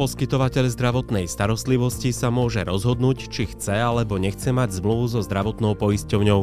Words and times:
Poskytovateľ 0.00 0.72
zdravotnej 0.72 1.28
starostlivosti 1.28 2.08
sa 2.08 2.32
môže 2.32 2.64
rozhodnúť, 2.64 3.28
či 3.28 3.52
chce 3.52 3.84
alebo 3.84 4.16
nechce 4.16 4.48
mať 4.48 4.80
zmluvu 4.80 5.12
so 5.12 5.20
zdravotnou 5.20 5.76
poisťovňou. 5.76 6.40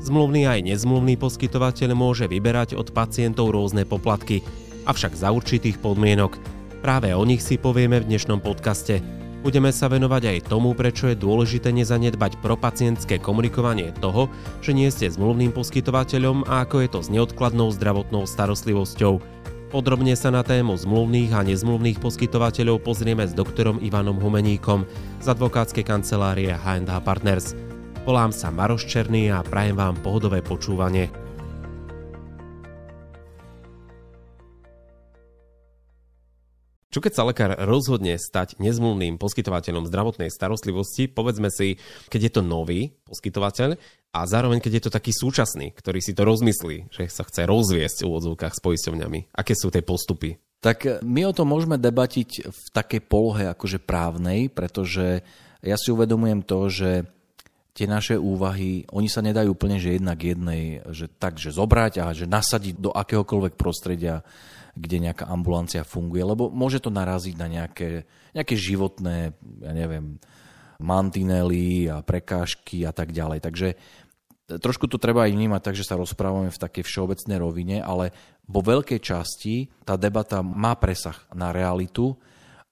Zmluvný 0.00 0.48
aj 0.48 0.64
nezmluvný 0.64 1.20
poskytovateľ 1.20 1.92
môže 1.92 2.24
vyberať 2.24 2.72
od 2.72 2.96
pacientov 2.96 3.52
rôzne 3.52 3.84
poplatky, 3.84 4.40
avšak 4.88 5.20
za 5.20 5.36
určitých 5.36 5.84
podmienok. 5.84 6.40
Práve 6.80 7.12
o 7.12 7.20
nich 7.28 7.44
si 7.44 7.60
povieme 7.60 8.00
v 8.00 8.08
dnešnom 8.08 8.40
podcaste. 8.40 9.04
Budeme 9.44 9.68
sa 9.68 9.92
venovať 9.92 10.24
aj 10.24 10.48
tomu, 10.48 10.72
prečo 10.72 11.12
je 11.12 11.20
dôležité 11.20 11.76
nezanedbať 11.76 12.40
propacientské 12.40 13.20
komunikovanie 13.20 13.92
toho, 14.00 14.32
že 14.64 14.72
nie 14.72 14.88
ste 14.88 15.12
zmluvným 15.12 15.52
poskytovateľom 15.52 16.48
a 16.48 16.64
ako 16.64 16.80
je 16.80 16.88
to 16.88 17.04
s 17.04 17.12
neodkladnou 17.12 17.68
zdravotnou 17.68 18.24
starostlivosťou. 18.24 19.33
Podrobne 19.74 20.14
sa 20.14 20.30
na 20.30 20.46
tému 20.46 20.78
zmluvných 20.78 21.34
a 21.34 21.42
nezmluvných 21.42 21.98
poskytovateľov 21.98 22.86
pozrieme 22.86 23.26
s 23.26 23.34
doktorom 23.34 23.82
Ivanom 23.82 24.22
Humeníkom 24.22 24.86
z 25.18 25.26
advokátskej 25.26 25.82
kancelárie 25.82 26.54
H&H 26.54 26.94
Partners. 27.02 27.58
Volám 28.06 28.30
sa 28.30 28.54
Maroš 28.54 28.86
Černý 28.86 29.34
a 29.34 29.42
prajem 29.42 29.74
vám 29.74 29.98
pohodové 29.98 30.46
počúvanie. 30.46 31.23
Čo 36.94 37.02
keď 37.02 37.10
sa 37.18 37.26
lekár 37.26 37.58
rozhodne 37.66 38.14
stať 38.22 38.54
nezmluvným 38.62 39.18
poskytovateľom 39.18 39.90
zdravotnej 39.90 40.30
starostlivosti, 40.30 41.10
povedzme 41.10 41.50
si, 41.50 41.74
keď 42.06 42.20
je 42.22 42.32
to 42.38 42.42
nový 42.46 42.94
poskytovateľ 43.02 43.74
a 44.14 44.20
zároveň 44.30 44.62
keď 44.62 44.78
je 44.78 44.82
to 44.86 44.94
taký 44.94 45.10
súčasný, 45.10 45.74
ktorý 45.74 45.98
si 45.98 46.14
to 46.14 46.22
rozmyslí, 46.22 46.94
že 46.94 47.10
sa 47.10 47.26
chce 47.26 47.50
rozviesť 47.50 48.06
v 48.06 48.14
úvodzovkách 48.14 48.54
s 48.54 48.62
poisťovňami. 48.62 49.34
Aké 49.34 49.58
sú 49.58 49.74
tie 49.74 49.82
postupy? 49.82 50.38
Tak 50.62 51.02
my 51.02 51.26
o 51.26 51.34
tom 51.34 51.50
môžeme 51.50 51.82
debatiť 51.82 52.46
v 52.46 52.62
takej 52.70 53.02
polohe 53.10 53.50
akože 53.50 53.82
právnej, 53.82 54.46
pretože 54.46 55.26
ja 55.66 55.74
si 55.74 55.90
uvedomujem 55.90 56.46
to, 56.46 56.70
že 56.70 56.90
tie 57.74 57.90
naše 57.90 58.14
úvahy, 58.14 58.86
oni 58.94 59.10
sa 59.10 59.18
nedajú 59.18 59.50
úplne, 59.50 59.82
že 59.82 59.98
jednak 59.98 60.22
jednej, 60.22 60.78
že 60.94 61.10
tak, 61.10 61.42
že 61.42 61.50
zobrať 61.50 62.06
a 62.06 62.14
že 62.14 62.30
nasadiť 62.30 62.78
do 62.78 62.94
akéhokoľvek 62.94 63.58
prostredia 63.58 64.22
kde 64.74 65.10
nejaká 65.10 65.30
ambulancia 65.30 65.86
funguje, 65.86 66.22
lebo 66.26 66.50
môže 66.50 66.82
to 66.82 66.90
naraziť 66.90 67.34
na 67.38 67.46
nejaké, 67.46 68.04
nejaké 68.34 68.54
životné, 68.58 69.32
ja 69.62 69.72
neviem, 69.72 70.18
mantinely 70.82 71.86
a 71.86 72.02
prekážky 72.02 72.82
a 72.82 72.90
tak 72.90 73.14
ďalej. 73.14 73.38
Takže 73.40 73.68
e, 73.72 73.76
trošku 74.58 74.90
to 74.90 74.98
treba 74.98 75.26
aj 75.26 75.32
vnímať 75.32 75.62
tak, 75.62 75.78
že 75.78 75.86
sa 75.86 75.94
rozprávame 75.94 76.50
v 76.50 76.62
takej 76.62 76.82
všeobecnej 76.82 77.38
rovine, 77.38 77.78
ale 77.78 78.10
vo 78.44 78.60
veľkej 78.60 79.00
časti 79.00 79.70
tá 79.86 79.94
debata 79.94 80.42
má 80.42 80.74
presah 80.74 81.16
na 81.32 81.54
realitu 81.54 82.18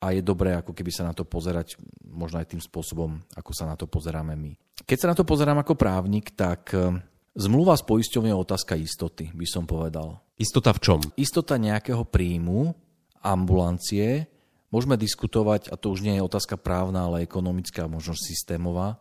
a 0.02 0.10
je 0.10 0.20
dobré 0.20 0.58
ako 0.58 0.74
keby 0.74 0.90
sa 0.90 1.06
na 1.06 1.14
to 1.14 1.22
pozerať 1.22 1.78
možno 2.02 2.42
aj 2.42 2.50
tým 2.50 2.62
spôsobom, 2.62 3.22
ako 3.38 3.50
sa 3.54 3.70
na 3.70 3.78
to 3.78 3.86
pozeráme 3.86 4.34
my. 4.34 4.52
Keď 4.82 4.98
sa 4.98 5.10
na 5.14 5.16
to 5.16 5.22
pozerám 5.22 5.62
ako 5.62 5.78
právnik, 5.78 6.34
tak 6.34 6.74
e, 6.74 6.98
zmluva 7.36 7.76
s 7.76 7.84
poisťovňou 7.84 8.36
je 8.36 8.44
otázka 8.44 8.74
istoty, 8.76 9.30
by 9.32 9.46
som 9.48 9.64
povedal. 9.64 10.20
Istota 10.36 10.72
v 10.74 10.80
čom? 10.80 11.00
Istota 11.14 11.56
nejakého 11.56 12.04
príjmu, 12.08 12.74
ambulancie. 13.22 14.26
Môžeme 14.72 14.96
diskutovať, 14.96 15.68
a 15.68 15.76
to 15.76 15.92
už 15.92 16.00
nie 16.00 16.16
je 16.16 16.24
otázka 16.24 16.56
právna, 16.56 17.06
ale 17.06 17.28
ekonomická, 17.28 17.84
možno 17.86 18.16
systémová, 18.16 18.96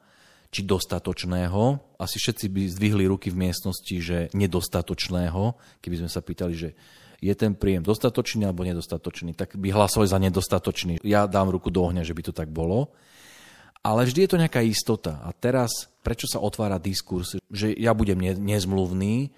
či 0.51 0.67
dostatočného. 0.67 1.79
Asi 1.95 2.19
všetci 2.19 2.45
by 2.51 2.61
zdvihli 2.75 3.03
ruky 3.07 3.31
v 3.31 3.47
miestnosti, 3.47 3.95
že 4.03 4.27
nedostatočného, 4.35 5.55
keby 5.79 5.95
sme 6.03 6.09
sa 6.11 6.19
pýtali, 6.19 6.53
že 6.53 6.69
je 7.21 7.33
ten 7.37 7.55
príjem 7.55 7.85
dostatočný 7.85 8.49
alebo 8.49 8.67
nedostatočný, 8.67 9.37
tak 9.37 9.55
by 9.55 9.71
hlasovali 9.71 10.09
za 10.09 10.19
nedostatočný. 10.19 10.93
Ja 11.05 11.29
dám 11.29 11.53
ruku 11.53 11.71
do 11.71 11.87
ohňa, 11.87 12.03
že 12.03 12.17
by 12.17 12.21
to 12.27 12.33
tak 12.35 12.49
bolo. 12.51 12.91
Ale 13.81 14.05
vždy 14.05 14.19
je 14.25 14.29
to 14.29 14.41
nejaká 14.41 14.61
istota. 14.61 15.21
A 15.25 15.33
teraz, 15.33 15.89
prečo 16.05 16.29
sa 16.29 16.37
otvára 16.37 16.77
diskurs, 16.77 17.37
že 17.49 17.73
ja 17.73 17.97
budem 17.97 18.21
nezmluvný, 18.21 19.33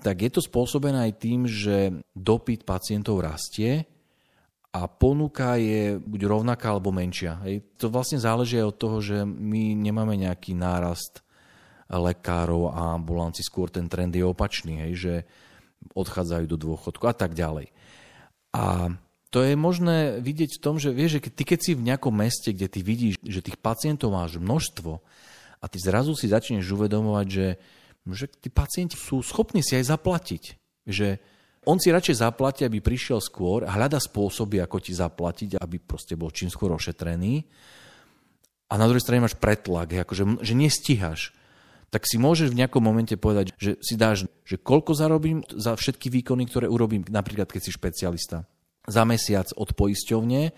tak 0.00 0.24
je 0.24 0.30
to 0.32 0.40
spôsobené 0.40 1.08
aj 1.08 1.12
tým, 1.20 1.44
že 1.44 1.92
dopyt 2.16 2.64
pacientov 2.64 3.20
rastie 3.20 3.84
a 4.70 4.86
ponuka 4.86 5.58
je 5.58 5.98
buď 5.98 6.20
rovnaká 6.28 6.72
alebo 6.72 6.94
menšia. 6.94 7.40
Hej. 7.44 7.64
To 7.80 7.92
vlastne 7.92 8.20
záleží 8.20 8.56
aj 8.60 8.70
od 8.70 8.76
toho, 8.80 8.96
že 9.02 9.18
my 9.26 9.76
nemáme 9.76 10.14
nejaký 10.16 10.56
nárast 10.56 11.24
lekárov 11.90 12.70
a 12.70 12.94
ambulanci, 12.94 13.42
skôr 13.42 13.66
ten 13.66 13.90
trend 13.90 14.14
je 14.14 14.22
opačný, 14.22 14.78
hej, 14.86 14.92
že 14.94 15.14
odchádzajú 15.90 16.44
do 16.46 16.54
dôchodku 16.54 17.02
a 17.10 17.14
tak 17.16 17.34
ďalej. 17.34 17.74
A 18.54 18.94
to 19.30 19.46
je 19.46 19.54
možné 19.54 20.18
vidieť 20.18 20.58
v 20.58 20.62
tom, 20.62 20.76
že 20.82 20.90
vieš, 20.90 21.22
že 21.22 21.30
ty 21.30 21.42
keď 21.46 21.58
si 21.62 21.72
v 21.78 21.86
nejakom 21.86 22.14
meste, 22.14 22.50
kde 22.50 22.66
ty 22.66 22.80
vidíš, 22.82 23.22
že 23.22 23.46
tých 23.46 23.58
pacientov 23.62 24.10
máš 24.10 24.42
množstvo 24.42 24.98
a 25.60 25.64
ty 25.70 25.78
zrazu 25.78 26.18
si 26.18 26.26
začneš 26.26 26.66
uvedomovať, 26.74 27.26
že 27.30 27.46
že 28.08 28.26
tí 28.30 28.48
pacienti 28.48 28.96
sú 28.96 29.20
schopní 29.20 29.60
si 29.60 29.76
aj 29.76 29.92
zaplatiť. 29.92 30.42
Že 30.88 31.20
on 31.68 31.76
si 31.76 31.92
radšej 31.92 32.24
zaplatí, 32.24 32.64
aby 32.64 32.80
prišiel 32.80 33.20
skôr 33.20 33.68
a 33.68 33.76
hľada 33.76 34.00
spôsoby, 34.00 34.64
ako 34.64 34.80
ti 34.80 34.96
zaplatiť, 34.96 35.60
aby 35.60 35.76
proste 35.76 36.16
bol 36.16 36.32
čím 36.32 36.48
skôr 36.48 36.72
ošetrený. 36.72 37.44
A 38.70 38.78
na 38.78 38.86
druhej 38.86 39.04
strane 39.04 39.20
máš 39.20 39.36
pretlak, 39.36 39.92
akože, 39.92 40.40
že 40.40 40.54
nestíhaš. 40.56 41.36
Tak 41.90 42.06
si 42.06 42.22
môžeš 42.22 42.54
v 42.54 42.64
nejakom 42.64 42.80
momente 42.80 43.18
povedať, 43.18 43.50
že 43.58 43.74
si 43.82 43.98
dáš, 43.98 44.30
že 44.46 44.56
koľko 44.62 44.94
zarobím 44.94 45.42
za 45.50 45.74
všetky 45.74 46.06
výkony, 46.06 46.46
ktoré 46.46 46.70
urobím, 46.70 47.02
napríklad 47.10 47.50
keď 47.50 47.66
si 47.66 47.74
špecialista. 47.74 48.46
Za 48.88 49.02
mesiac 49.04 49.50
od 49.56 49.76
poisťovne 49.76 50.52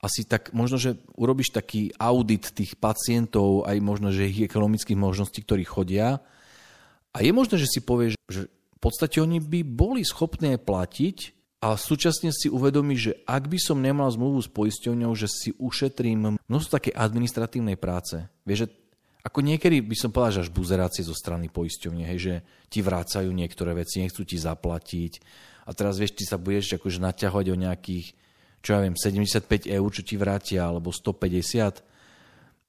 asi 0.00 0.28
tak 0.28 0.52
možno, 0.52 0.76
že 0.76 1.00
urobíš 1.16 1.56
taký 1.56 1.90
audit 1.96 2.52
tých 2.52 2.76
pacientov, 2.76 3.64
aj 3.64 3.80
možno, 3.80 4.12
že 4.12 4.28
ich 4.28 4.44
ekonomických 4.44 4.96
možností, 4.96 5.40
ktorí 5.42 5.64
chodia 5.64 6.20
a 7.16 7.24
je 7.24 7.32
možné, 7.32 7.56
že 7.56 7.68
si 7.68 7.80
povieš, 7.80 8.14
že 8.28 8.52
v 8.52 8.78
podstate 8.78 9.24
oni 9.24 9.40
by 9.40 9.64
boli 9.64 10.04
schopné 10.04 10.60
platiť 10.60 11.32
a 11.64 11.80
súčasne 11.80 12.28
si 12.28 12.52
uvedomí, 12.52 12.92
že 13.00 13.24
ak 13.24 13.48
by 13.48 13.56
som 13.56 13.80
nemal 13.80 14.12
zmluvu 14.12 14.44
s 14.44 14.52
poisťovňou, 14.52 15.16
že 15.16 15.26
si 15.32 15.50
ušetrím 15.56 16.36
množstvo 16.44 16.70
také 16.76 16.92
administratívnej 16.92 17.80
práce. 17.80 18.28
Vieš, 18.44 18.68
že 18.68 18.72
ako 19.26 19.42
niekedy 19.42 19.82
by 19.82 19.96
som 19.98 20.14
povedal, 20.14 20.38
že 20.38 20.42
až 20.46 20.54
buzerácie 20.54 21.02
zo 21.02 21.10
strany 21.10 21.50
poisťovne, 21.50 22.06
hej, 22.06 22.18
že 22.22 22.34
ti 22.70 22.78
vrácajú 22.78 23.26
niektoré 23.34 23.74
veci, 23.74 23.98
nechcú 23.98 24.22
ti 24.22 24.38
zaplatiť 24.38 25.18
a 25.66 25.74
teraz 25.74 25.98
vieš, 25.98 26.14
ty 26.14 26.22
sa 26.22 26.38
budeš 26.38 26.78
akože 26.78 27.02
naťahovať 27.02 27.46
o 27.50 27.56
nejakých, 27.58 28.06
čo 28.62 28.70
ja 28.70 28.80
viem, 28.86 28.94
75 28.94 29.66
eur, 29.66 29.88
čo 29.90 30.02
ti 30.06 30.14
vrátia, 30.14 30.62
alebo 30.62 30.94
150. 30.94 31.82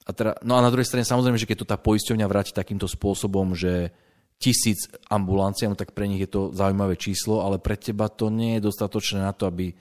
A 0.08 0.10
teda, 0.10 0.42
no 0.42 0.58
a 0.58 0.66
na 0.66 0.74
druhej 0.74 0.90
strane 0.90 1.06
samozrejme, 1.06 1.38
že 1.38 1.46
keď 1.46 1.58
to 1.62 1.70
tá 1.70 1.78
poisťovňa 1.78 2.26
vráti 2.26 2.58
takýmto 2.58 2.90
spôsobom, 2.90 3.54
že 3.54 3.94
tisíc 4.42 4.90
ambulanciám, 5.14 5.78
tak 5.78 5.94
pre 5.94 6.10
nich 6.10 6.26
je 6.26 6.30
to 6.30 6.42
zaujímavé 6.58 6.98
číslo, 6.98 7.46
ale 7.46 7.62
pre 7.62 7.78
teba 7.78 8.10
to 8.10 8.34
nie 8.34 8.58
je 8.58 8.66
dostatočné 8.66 9.22
na 9.22 9.34
to, 9.34 9.46
aby 9.46 9.78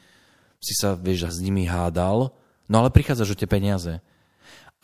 si 0.61 0.75
sa, 0.77 0.93
vieš, 0.93 1.33
s 1.33 1.41
nimi 1.41 1.65
hádal. 1.65 2.37
No 2.69 2.75
ale 2.85 2.93
prichádzaš 2.93 3.33
o 3.33 3.39
tie 3.39 3.49
peniaze. 3.49 4.05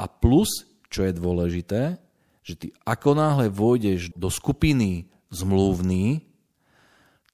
A 0.00 0.08
plus, 0.08 0.71
čo 0.92 1.08
je 1.08 1.16
dôležité, 1.16 1.96
že 2.44 2.54
ty 2.60 2.66
ako 2.84 3.16
náhle 3.16 3.48
vôjdeš 3.48 4.12
do 4.12 4.28
skupiny 4.28 5.08
zmluvný, 5.32 6.28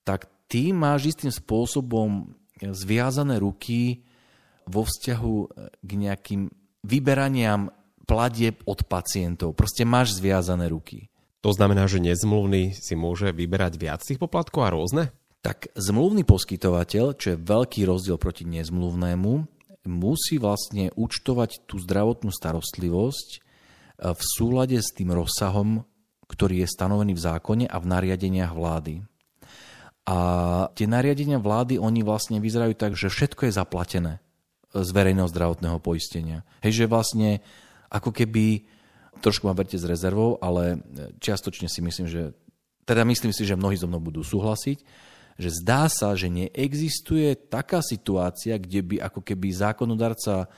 tak 0.06 0.30
ty 0.46 0.70
máš 0.70 1.12
istým 1.18 1.34
spôsobom 1.34 2.38
zviazané 2.62 3.42
ruky 3.42 4.06
vo 4.64 4.86
vzťahu 4.86 5.36
k 5.82 5.90
nejakým 5.90 6.48
vyberaniam 6.86 7.74
platieb 8.08 8.62
od 8.64 8.86
pacientov. 8.88 9.52
Proste 9.52 9.84
máš 9.84 10.16
zviazané 10.16 10.70
ruky. 10.72 11.12
To 11.44 11.52
znamená, 11.54 11.86
že 11.86 12.02
nezmluvný 12.02 12.74
si 12.74 12.94
môže 12.98 13.30
vyberať 13.30 13.78
viac 13.78 14.00
tých 14.02 14.18
poplatkov 14.18 14.64
a 14.64 14.74
rôzne? 14.74 15.04
Tak 15.38 15.70
zmluvný 15.78 16.26
poskytovateľ, 16.26 17.14
čo 17.14 17.26
je 17.34 17.38
veľký 17.38 17.86
rozdiel 17.86 18.18
proti 18.18 18.42
nezmluvnému, 18.42 19.46
musí 19.86 20.36
vlastne 20.36 20.90
účtovať 20.98 21.64
tú 21.64 21.78
zdravotnú 21.78 22.34
starostlivosť 22.34 23.47
v 23.98 24.22
súlade 24.22 24.78
s 24.78 24.94
tým 24.94 25.10
rozsahom, 25.10 25.82
ktorý 26.30 26.62
je 26.62 26.68
stanovený 26.70 27.18
v 27.18 27.24
zákone 27.24 27.64
a 27.66 27.76
v 27.82 27.86
nariadeniach 27.90 28.54
vlády. 28.54 29.02
A 30.08 30.16
tie 30.72 30.88
nariadenia 30.88 31.36
vlády, 31.36 31.76
oni 31.76 32.00
vlastne 32.00 32.40
vyzerajú 32.40 32.72
tak, 32.78 32.96
že 32.96 33.12
všetko 33.12 33.50
je 33.50 33.58
zaplatené 33.58 34.12
z 34.72 34.88
verejného 34.92 35.28
zdravotného 35.28 35.80
poistenia. 35.80 36.44
Hej, 36.64 36.84
že 36.84 36.90
vlastne 36.90 37.44
ako 37.88 38.12
keby 38.12 38.64
trošku 39.20 39.48
ma 39.48 39.56
berte 39.56 39.76
s 39.76 39.84
rezervou, 39.84 40.38
ale 40.38 40.78
čiastočne 41.18 41.66
si 41.66 41.82
myslím, 41.82 42.06
že 42.06 42.32
teda 42.88 43.04
myslím 43.04 43.34
si, 43.36 43.44
že 43.44 43.58
mnohí 43.58 43.76
so 43.76 43.84
mnou 43.90 44.00
budú 44.00 44.24
súhlasiť, 44.24 44.80
že 45.38 45.50
zdá 45.60 45.86
sa, 45.92 46.16
že 46.16 46.32
neexistuje 46.32 47.36
taká 47.36 47.84
situácia, 47.84 48.56
kde 48.56 48.80
by 48.80 48.96
ako 49.04 49.20
keby 49.22 49.52
zákonodarca 49.52 50.48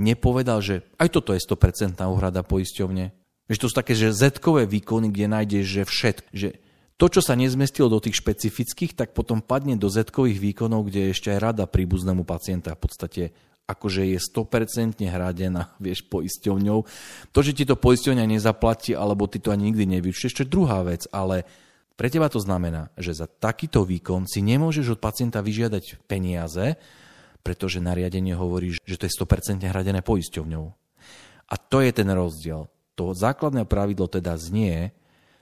nepovedal, 0.00 0.64
že 0.64 0.88
aj 0.96 1.12
toto 1.12 1.36
je 1.36 1.44
100% 1.44 2.00
úhrada 2.08 2.40
poisťovne. 2.40 3.12
Že 3.52 3.60
to 3.60 3.66
sú 3.68 3.74
také, 3.76 3.92
že 3.92 4.16
zetkové 4.16 4.64
výkony, 4.64 5.12
kde 5.12 5.26
nájdeš, 5.28 5.64
že 5.68 5.82
všetko. 5.84 6.28
Že 6.32 6.48
to, 6.96 7.06
čo 7.08 7.20
sa 7.20 7.36
nezmestilo 7.36 7.92
do 7.92 8.00
tých 8.00 8.16
špecifických, 8.20 8.96
tak 8.96 9.12
potom 9.12 9.44
padne 9.44 9.76
do 9.76 9.92
zetkových 9.92 10.40
výkonov, 10.40 10.88
kde 10.88 11.08
je 11.08 11.12
ešte 11.12 11.28
aj 11.32 11.38
rada 11.40 11.64
príbuznému 11.68 12.24
pacienta 12.24 12.72
v 12.72 12.80
podstate 12.80 13.24
akože 13.70 14.02
je 14.10 14.18
100% 14.18 15.06
hradená, 15.06 15.70
vieš, 15.84 16.02
poisťovňou. 16.10 16.78
To, 17.30 17.38
že 17.38 17.54
ti 17.54 17.62
to 17.62 17.78
poisťovňa 17.78 18.26
nezaplatí, 18.26 18.98
alebo 18.98 19.30
ty 19.30 19.38
to 19.38 19.54
ani 19.54 19.70
nikdy 19.70 19.86
nevyučteš, 19.86 20.34
to 20.34 20.42
je 20.42 20.50
druhá 20.50 20.82
vec, 20.82 21.06
ale 21.14 21.46
pre 21.94 22.08
teba 22.08 22.32
to 22.32 22.40
znamená, 22.40 22.88
že 22.96 23.12
za 23.12 23.28
takýto 23.28 23.84
výkon 23.84 24.24
si 24.24 24.40
nemôžeš 24.40 24.96
od 24.96 25.02
pacienta 25.04 25.44
vyžiadať 25.44 26.00
peniaze, 26.08 26.80
pretože 27.40 27.82
nariadenie 27.82 28.36
hovorí, 28.36 28.76
že 28.84 28.96
to 28.96 29.06
je 29.08 29.16
100% 29.16 29.64
hradené 29.64 30.00
poisťovňou. 30.04 30.66
A 31.50 31.54
to 31.58 31.82
je 31.82 31.90
ten 31.90 32.06
rozdiel. 32.06 32.70
To 32.94 33.16
základné 33.16 33.66
pravidlo 33.66 34.06
teda 34.06 34.36
znie, 34.36 34.92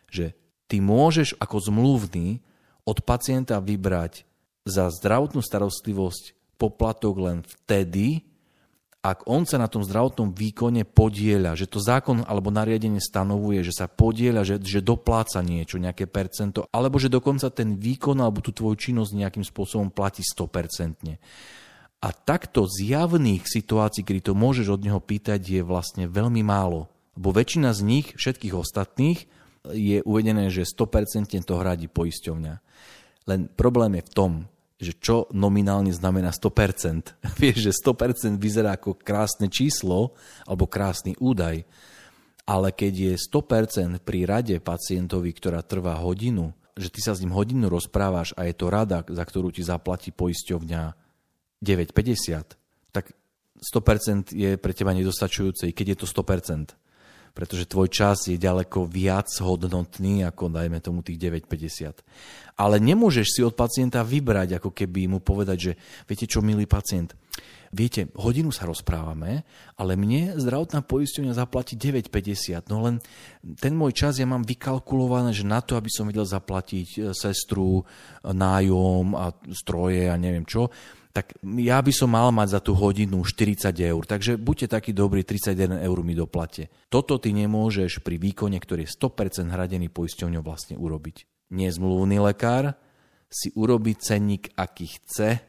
že 0.08 0.32
ty 0.70 0.80
môžeš 0.80 1.36
ako 1.36 1.68
zmluvný 1.68 2.40
od 2.88 3.04
pacienta 3.04 3.60
vybrať 3.60 4.24
za 4.64 4.88
zdravotnú 4.88 5.44
starostlivosť 5.44 6.56
poplatok 6.56 7.14
len 7.20 7.38
vtedy, 7.44 8.28
ak 8.98 9.30
on 9.30 9.46
sa 9.46 9.62
na 9.62 9.70
tom 9.70 9.86
zdravotnom 9.86 10.34
výkone 10.34 10.82
podieľa, 10.82 11.54
že 11.54 11.70
to 11.70 11.78
zákon 11.78 12.26
alebo 12.26 12.50
nariadenie 12.50 12.98
stanovuje, 12.98 13.62
že 13.62 13.70
sa 13.70 13.86
podieľa, 13.86 14.42
že, 14.42 14.56
že 14.58 14.82
dopláca 14.82 15.38
niečo, 15.38 15.78
nejaké 15.78 16.10
percento, 16.10 16.66
alebo 16.74 16.98
že 16.98 17.06
dokonca 17.06 17.46
ten 17.54 17.78
výkon 17.78 18.18
alebo 18.18 18.42
tú 18.42 18.50
tvoju 18.50 18.74
činnosť 18.74 19.14
nejakým 19.14 19.44
spôsobom 19.46 19.94
platí 19.94 20.26
100%. 20.26 21.14
A 21.98 22.14
takto 22.14 22.70
zjavných 22.70 23.42
situácií, 23.42 24.06
kedy 24.06 24.30
to 24.30 24.32
môžeš 24.38 24.78
od 24.78 24.86
neho 24.86 25.02
pýtať, 25.02 25.42
je 25.42 25.62
vlastne 25.66 26.06
veľmi 26.06 26.46
málo. 26.46 26.86
Lebo 27.18 27.34
väčšina 27.34 27.74
z 27.74 27.80
nich, 27.82 28.06
všetkých 28.14 28.54
ostatných, 28.54 29.26
je 29.74 29.98
uvedené, 30.06 30.46
že 30.54 30.62
100% 30.62 31.26
to 31.42 31.54
hradí 31.58 31.90
poisťovňa. 31.90 32.54
Len 33.26 33.40
problém 33.50 33.98
je 33.98 34.06
v 34.06 34.14
tom, 34.14 34.32
že 34.78 34.94
čo 34.94 35.26
nominálne 35.34 35.90
znamená 35.90 36.30
100%. 36.30 37.18
Vieš, 37.42 37.58
že 37.58 37.72
100% 37.82 38.38
vyzerá 38.38 38.78
ako 38.78 38.94
krásne 38.94 39.50
číslo 39.50 40.14
alebo 40.46 40.70
krásny 40.70 41.18
údaj, 41.18 41.66
ale 42.46 42.68
keď 42.70 43.12
je 43.12 43.14
100% 43.18 43.98
pri 44.06 44.24
rade 44.24 44.56
pacientovi, 44.62 45.34
ktorá 45.34 45.66
trvá 45.66 45.98
hodinu, 45.98 46.54
že 46.78 46.94
ty 46.94 47.02
sa 47.02 47.12
s 47.12 47.20
ním 47.20 47.34
hodinu 47.34 47.66
rozprávaš 47.66 48.32
a 48.38 48.46
je 48.46 48.54
to 48.54 48.70
rada, 48.70 49.02
za 49.02 49.24
ktorú 49.26 49.50
ti 49.50 49.66
zaplatí 49.66 50.14
poisťovňa 50.14 51.07
9,50, 51.64 52.58
tak 52.94 53.12
100% 53.58 54.34
je 54.34 54.50
pre 54.58 54.72
teba 54.74 54.94
nedostačujúce, 54.94 55.74
keď 55.74 55.86
je 55.94 55.98
to 55.98 56.06
100% 56.06 56.78
pretože 57.38 57.70
tvoj 57.70 57.86
čas 57.86 58.26
je 58.26 58.34
ďaleko 58.34 58.90
viac 58.90 59.30
hodnotný 59.38 60.26
ako 60.26 60.50
dajme 60.50 60.82
tomu 60.82 61.06
tých 61.06 61.22
9,50. 61.22 62.02
Ale 62.58 62.82
nemôžeš 62.82 63.38
si 63.38 63.40
od 63.46 63.54
pacienta 63.54 64.02
vybrať, 64.02 64.58
ako 64.58 64.74
keby 64.74 65.06
mu 65.06 65.22
povedať, 65.22 65.58
že 65.70 65.72
viete 66.10 66.26
čo, 66.26 66.42
milý 66.42 66.66
pacient, 66.66 67.14
viete, 67.70 68.10
hodinu 68.18 68.50
sa 68.50 68.66
rozprávame, 68.66 69.46
ale 69.78 69.94
mne 69.94 70.34
zdravotná 70.34 70.82
poisťovňa 70.82 71.38
zaplatí 71.38 71.78
9,50. 71.78 72.66
No 72.66 72.82
len 72.82 72.98
ten 73.62 73.70
môj 73.70 73.94
čas 73.94 74.18
ja 74.18 74.26
mám 74.26 74.42
vykalkulované, 74.42 75.30
že 75.30 75.46
na 75.46 75.62
to, 75.62 75.78
aby 75.78 75.94
som 75.94 76.10
vedel 76.10 76.26
zaplatiť 76.26 76.88
e, 76.90 76.98
sestru, 77.14 77.86
e, 77.86 78.34
nájom 78.34 79.14
a 79.14 79.30
stroje 79.54 80.10
a 80.10 80.18
neviem 80.18 80.42
čo, 80.42 80.74
tak 81.18 81.34
ja 81.42 81.82
by 81.82 81.90
som 81.90 82.14
mal 82.14 82.30
mať 82.30 82.48
za 82.54 82.60
tú 82.62 82.78
hodinu 82.78 83.26
40 83.26 83.74
eur. 83.74 84.06
Takže 84.06 84.38
buďte 84.38 84.78
taký 84.78 84.94
dobrý, 84.94 85.26
31 85.26 85.82
eur 85.82 85.98
mi 86.06 86.14
doplate. 86.14 86.70
Toto 86.86 87.18
ty 87.18 87.34
nemôžeš 87.34 88.06
pri 88.06 88.22
výkone, 88.22 88.54
ktorý 88.54 88.86
je 88.86 88.94
100% 88.94 89.50
hradený 89.50 89.90
poisťovňou 89.90 90.46
vlastne 90.46 90.78
urobiť. 90.78 91.26
Nezmluvný 91.50 92.22
lekár 92.22 92.78
si 93.26 93.50
urobí 93.58 93.98
cenník, 93.98 94.54
aký 94.54 94.86
chce 94.94 95.42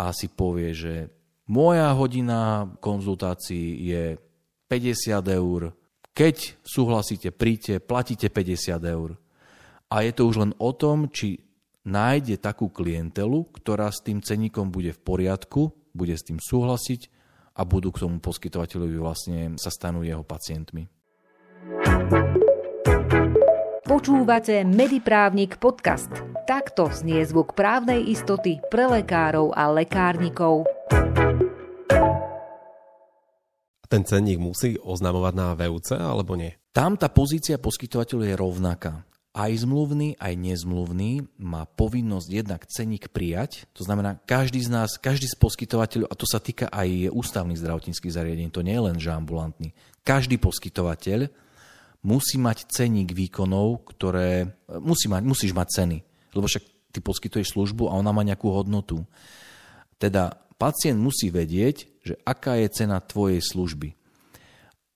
a 0.00 0.16
si 0.16 0.32
povie, 0.32 0.72
že 0.72 1.12
moja 1.52 1.92
hodina 1.92 2.72
konzultácií 2.80 3.84
je 3.84 4.16
50 4.64 5.20
eur. 5.28 5.76
Keď 6.16 6.56
súhlasíte, 6.64 7.28
príďte, 7.36 7.84
platíte 7.84 8.32
50 8.32 8.80
eur. 8.80 9.20
A 9.92 10.08
je 10.08 10.12
to 10.16 10.24
už 10.24 10.40
len 10.40 10.52
o 10.56 10.72
tom, 10.72 11.12
či 11.12 11.49
nájde 11.84 12.36
takú 12.36 12.68
klientelu, 12.68 13.48
ktorá 13.56 13.88
s 13.88 14.04
tým 14.04 14.20
cenníkom 14.20 14.68
bude 14.68 14.92
v 14.92 15.00
poriadku, 15.00 15.72
bude 15.96 16.12
s 16.12 16.26
tým 16.26 16.36
súhlasiť 16.36 17.08
a 17.56 17.64
budú 17.64 17.90
k 17.90 18.06
tomu 18.06 18.20
poskytovateľovi 18.20 18.96
vlastne 19.00 19.38
sa 19.56 19.72
stanú 19.72 20.04
jeho 20.04 20.22
pacientmi. 20.22 20.86
Počúvate 23.90 24.62
Mediprávnik 24.62 25.58
podcast. 25.58 26.08
Takto 26.46 26.94
znie 26.94 27.26
zvuk 27.26 27.58
právnej 27.58 28.06
istoty 28.06 28.62
pre 28.70 28.86
lekárov 28.86 29.50
a 29.50 29.66
lekárnikov. 29.74 30.62
Ten 33.90 34.06
cenník 34.06 34.38
musí 34.38 34.78
oznamovať 34.78 35.34
na 35.34 35.58
VUC 35.58 35.98
alebo 35.98 36.38
nie? 36.38 36.54
Tam 36.70 36.94
tá 36.94 37.10
pozícia 37.10 37.58
poskytovateľa 37.58 38.24
je 38.30 38.34
rovnaká 38.38 39.10
aj 39.30 39.62
zmluvný, 39.62 40.18
aj 40.18 40.34
nezmluvný 40.34 41.22
má 41.38 41.62
povinnosť 41.62 42.28
jednak 42.28 42.66
ceník 42.66 43.14
prijať. 43.14 43.70
To 43.78 43.86
znamená, 43.86 44.18
každý 44.26 44.58
z 44.58 44.74
nás, 44.74 44.98
každý 44.98 45.30
z 45.30 45.38
poskytovateľov, 45.38 46.10
a 46.10 46.18
to 46.18 46.26
sa 46.26 46.42
týka 46.42 46.66
aj 46.66 47.14
ústavných 47.14 47.60
zdravotníckých 47.62 48.10
zariadení, 48.10 48.50
to 48.50 48.66
nie 48.66 48.74
je 48.74 48.86
len 48.90 48.98
že 48.98 49.14
ambulantný, 49.14 49.70
každý 50.02 50.34
poskytovateľ 50.42 51.30
musí 52.02 52.42
mať 52.42 52.66
ceník 52.74 53.14
výkonov, 53.14 53.86
ktoré 53.94 54.50
musí 54.82 55.06
mať, 55.06 55.22
musíš 55.22 55.52
mať 55.54 55.68
ceny, 55.78 55.98
lebo 56.34 56.50
však 56.50 56.64
ty 56.90 56.98
poskytuješ 56.98 57.54
službu 57.54 57.86
a 57.86 57.94
ona 57.94 58.10
má 58.10 58.26
nejakú 58.26 58.50
hodnotu. 58.50 59.06
Teda 60.00 60.42
pacient 60.58 60.98
musí 60.98 61.30
vedieť, 61.30 61.86
že 62.02 62.18
aká 62.26 62.58
je 62.58 62.66
cena 62.72 62.98
tvojej 62.98 63.38
služby. 63.38 63.94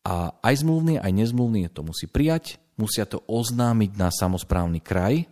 A 0.04 0.34
aj 0.42 0.66
zmluvný, 0.66 0.98
aj 0.98 1.12
nezmluvný 1.12 1.70
to 1.70 1.86
musí 1.86 2.10
prijať, 2.10 2.60
musia 2.78 3.06
to 3.06 3.22
oznámiť 3.26 3.90
na 3.94 4.08
samozprávny 4.10 4.80
kraj 4.82 5.26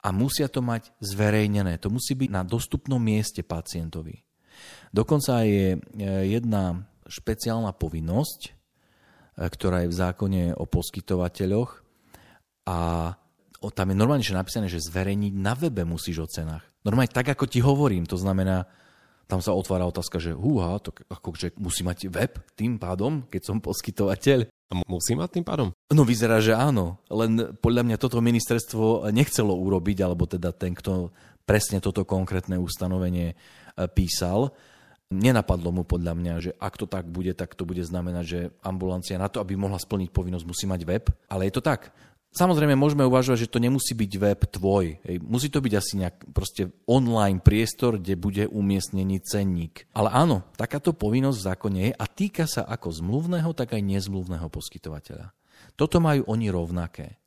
a 0.00 0.08
musia 0.12 0.48
to 0.48 0.64
mať 0.64 0.92
zverejnené. 1.00 1.76
To 1.80 1.92
musí 1.92 2.16
byť 2.16 2.30
na 2.32 2.42
dostupnom 2.44 3.00
mieste 3.00 3.44
pacientovi. 3.44 4.24
Dokonca 4.92 5.44
je 5.44 5.76
e, 5.76 5.78
jedna 6.28 6.84
špeciálna 7.08 7.72
povinnosť, 7.76 8.40
e, 8.46 8.50
ktorá 9.44 9.84
je 9.84 9.92
v 9.92 9.98
zákone 9.98 10.42
o 10.56 10.64
poskytovateľoch 10.64 11.70
a 12.68 12.78
tam 13.60 13.92
je 13.92 13.96
normálne 13.96 14.24
že 14.24 14.32
napísané, 14.32 14.72
že 14.72 14.80
zverejniť 14.80 15.32
na 15.36 15.52
webe 15.52 15.84
musíš 15.84 16.24
o 16.24 16.28
cenách. 16.28 16.64
Normálne 16.80 17.12
tak, 17.12 17.28
ako 17.28 17.44
ti 17.44 17.60
hovorím, 17.60 18.08
to 18.08 18.16
znamená, 18.16 18.64
tam 19.28 19.44
sa 19.44 19.52
otvára 19.52 19.84
otázka, 19.84 20.16
že 20.16 20.32
húha, 20.32 20.80
to 20.80 20.96
akože 21.12 21.60
musí 21.60 21.84
mať 21.84 22.08
web 22.08 22.40
tým 22.56 22.80
pádom, 22.80 23.28
keď 23.28 23.42
som 23.46 23.60
poskytovateľ. 23.60 24.48
Musí 24.70 25.18
mať 25.18 25.40
tým 25.40 25.46
pádom? 25.46 25.74
No 25.90 26.06
vyzerá, 26.06 26.38
že 26.38 26.54
áno. 26.54 27.02
Len 27.10 27.58
podľa 27.58 27.82
mňa 27.82 27.96
toto 27.98 28.22
ministerstvo 28.22 29.10
nechcelo 29.10 29.50
urobiť, 29.58 29.98
alebo 30.06 30.30
teda 30.30 30.54
ten, 30.54 30.78
kto 30.78 31.10
presne 31.42 31.82
toto 31.82 32.06
konkrétne 32.06 32.54
ustanovenie 32.54 33.34
e, 33.34 33.36
písal. 33.90 34.54
Nenapadlo 35.10 35.74
mu 35.74 35.82
podľa 35.82 36.14
mňa, 36.14 36.34
že 36.38 36.50
ak 36.54 36.78
to 36.78 36.86
tak 36.86 37.10
bude, 37.10 37.34
tak 37.34 37.58
to 37.58 37.66
bude 37.66 37.82
znamenať, 37.82 38.24
že 38.30 38.40
ambulancia 38.62 39.18
na 39.18 39.26
to, 39.26 39.42
aby 39.42 39.58
mohla 39.58 39.74
splniť 39.74 40.14
povinnosť, 40.14 40.46
musí 40.46 40.70
mať 40.70 40.86
web. 40.86 41.10
Ale 41.26 41.50
je 41.50 41.58
to 41.58 41.62
tak. 41.66 41.90
Samozrejme, 42.30 42.78
môžeme 42.78 43.02
uvažovať, 43.02 43.46
že 43.46 43.50
to 43.50 43.58
nemusí 43.58 43.90
byť 43.90 44.12
web 44.22 44.40
tvoj. 44.46 45.02
Hej. 45.02 45.16
Musí 45.18 45.50
to 45.50 45.58
byť 45.58 45.74
asi 45.74 45.98
nejak 45.98 46.30
proste 46.30 46.70
online 46.86 47.42
priestor, 47.42 47.98
kde 47.98 48.14
bude 48.14 48.46
umiestnený 48.46 49.18
cenník. 49.26 49.90
Ale 49.90 50.14
áno, 50.14 50.46
takáto 50.54 50.94
povinnosť 50.94 51.38
v 51.42 51.46
zákone 51.50 51.78
je 51.90 51.92
a 51.98 52.04
týka 52.06 52.46
sa 52.46 52.62
ako 52.70 52.94
zmluvného, 53.02 53.50
tak 53.50 53.74
aj 53.74 53.82
nezmluvného 53.82 54.46
poskytovateľa. 54.46 55.34
Toto 55.74 55.98
majú 55.98 56.22
oni 56.30 56.54
rovnaké. 56.54 57.18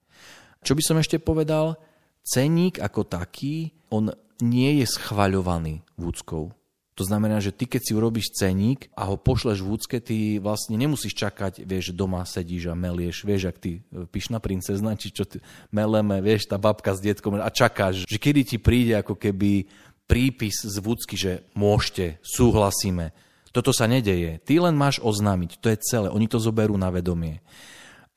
Čo 0.64 0.80
by 0.80 0.82
som 0.82 0.96
ešte 0.96 1.20
povedal? 1.20 1.76
Cenník 2.24 2.80
ako 2.80 3.04
taký, 3.04 3.76
on 3.92 4.08
nie 4.40 4.80
je 4.80 4.88
schvaľovaný 4.88 5.84
vúckou. 6.00 6.56
To 6.94 7.02
znamená, 7.02 7.42
že 7.42 7.50
ty 7.50 7.66
keď 7.66 7.82
si 7.82 7.98
urobíš 7.98 8.38
ceník 8.38 8.94
a 8.94 9.10
ho 9.10 9.18
pošleš 9.18 9.66
v 9.66 9.72
úcke, 9.74 9.98
ty 9.98 10.38
vlastne 10.38 10.78
nemusíš 10.78 11.18
čakať, 11.18 11.66
vieš, 11.66 11.90
doma 11.98 12.22
sedíš 12.22 12.70
a 12.70 12.78
melieš, 12.78 13.26
vieš, 13.26 13.50
ak 13.50 13.58
ty 13.58 13.82
e, 13.82 14.06
pyšná 14.06 14.38
princezna, 14.38 14.94
či 14.94 15.10
čo 15.10 15.26
ty 15.26 15.42
meleme, 15.74 16.22
vieš, 16.22 16.46
tá 16.46 16.62
babka 16.62 16.94
s 16.94 17.02
detkom 17.02 17.42
a 17.42 17.50
čakáš, 17.50 18.06
že 18.06 18.18
kedy 18.22 18.42
ti 18.46 18.58
príde 18.62 18.94
ako 18.94 19.18
keby 19.18 19.66
prípis 20.06 20.62
z 20.62 20.78
vúcky, 20.78 21.18
že 21.18 21.50
môžete, 21.58 22.22
súhlasíme. 22.22 23.10
Toto 23.50 23.74
sa 23.74 23.90
nedeje. 23.90 24.42
Ty 24.46 24.70
len 24.70 24.78
máš 24.78 25.02
oznámiť, 25.02 25.62
to 25.62 25.74
je 25.74 25.78
celé. 25.82 26.08
Oni 26.10 26.30
to 26.30 26.42
zoberú 26.42 26.78
na 26.78 26.94
vedomie. 26.94 27.42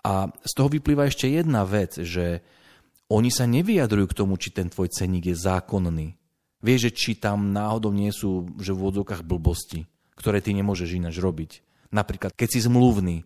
A 0.05 0.29
z 0.45 0.53
toho 0.53 0.69
vyplýva 0.69 1.09
ešte 1.09 1.29
jedna 1.29 1.65
vec, 1.65 1.97
že 1.97 2.45
oni 3.09 3.31
sa 3.31 3.49
nevyjadrujú 3.49 4.07
k 4.11 4.19
tomu, 4.19 4.37
či 4.37 4.53
ten 4.53 4.69
tvoj 4.69 4.91
ceník 4.91 5.31
je 5.31 5.37
zákonný. 5.37 6.19
Vieš, 6.67 6.91
že 6.91 6.97
či 6.99 7.11
tam 7.15 7.55
náhodou 7.55 7.95
nie 7.95 8.11
sú 8.11 8.51
že 8.59 8.75
v 8.75 8.81
úvodzovkách 8.83 9.23
blbosti, 9.23 9.87
ktoré 10.19 10.43
ty 10.43 10.51
nemôžeš 10.51 10.99
ináč 10.99 11.23
robiť. 11.23 11.63
Napríklad, 11.95 12.35
keď 12.35 12.49
si 12.51 12.61
zmluvný, 12.67 13.23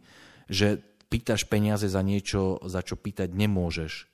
že 0.52 0.84
pýtaš 1.08 1.48
peniaze 1.48 1.88
za 1.88 2.04
niečo, 2.04 2.60
za 2.68 2.84
čo 2.84 3.00
pýtať 3.00 3.32
nemôžeš. 3.32 4.12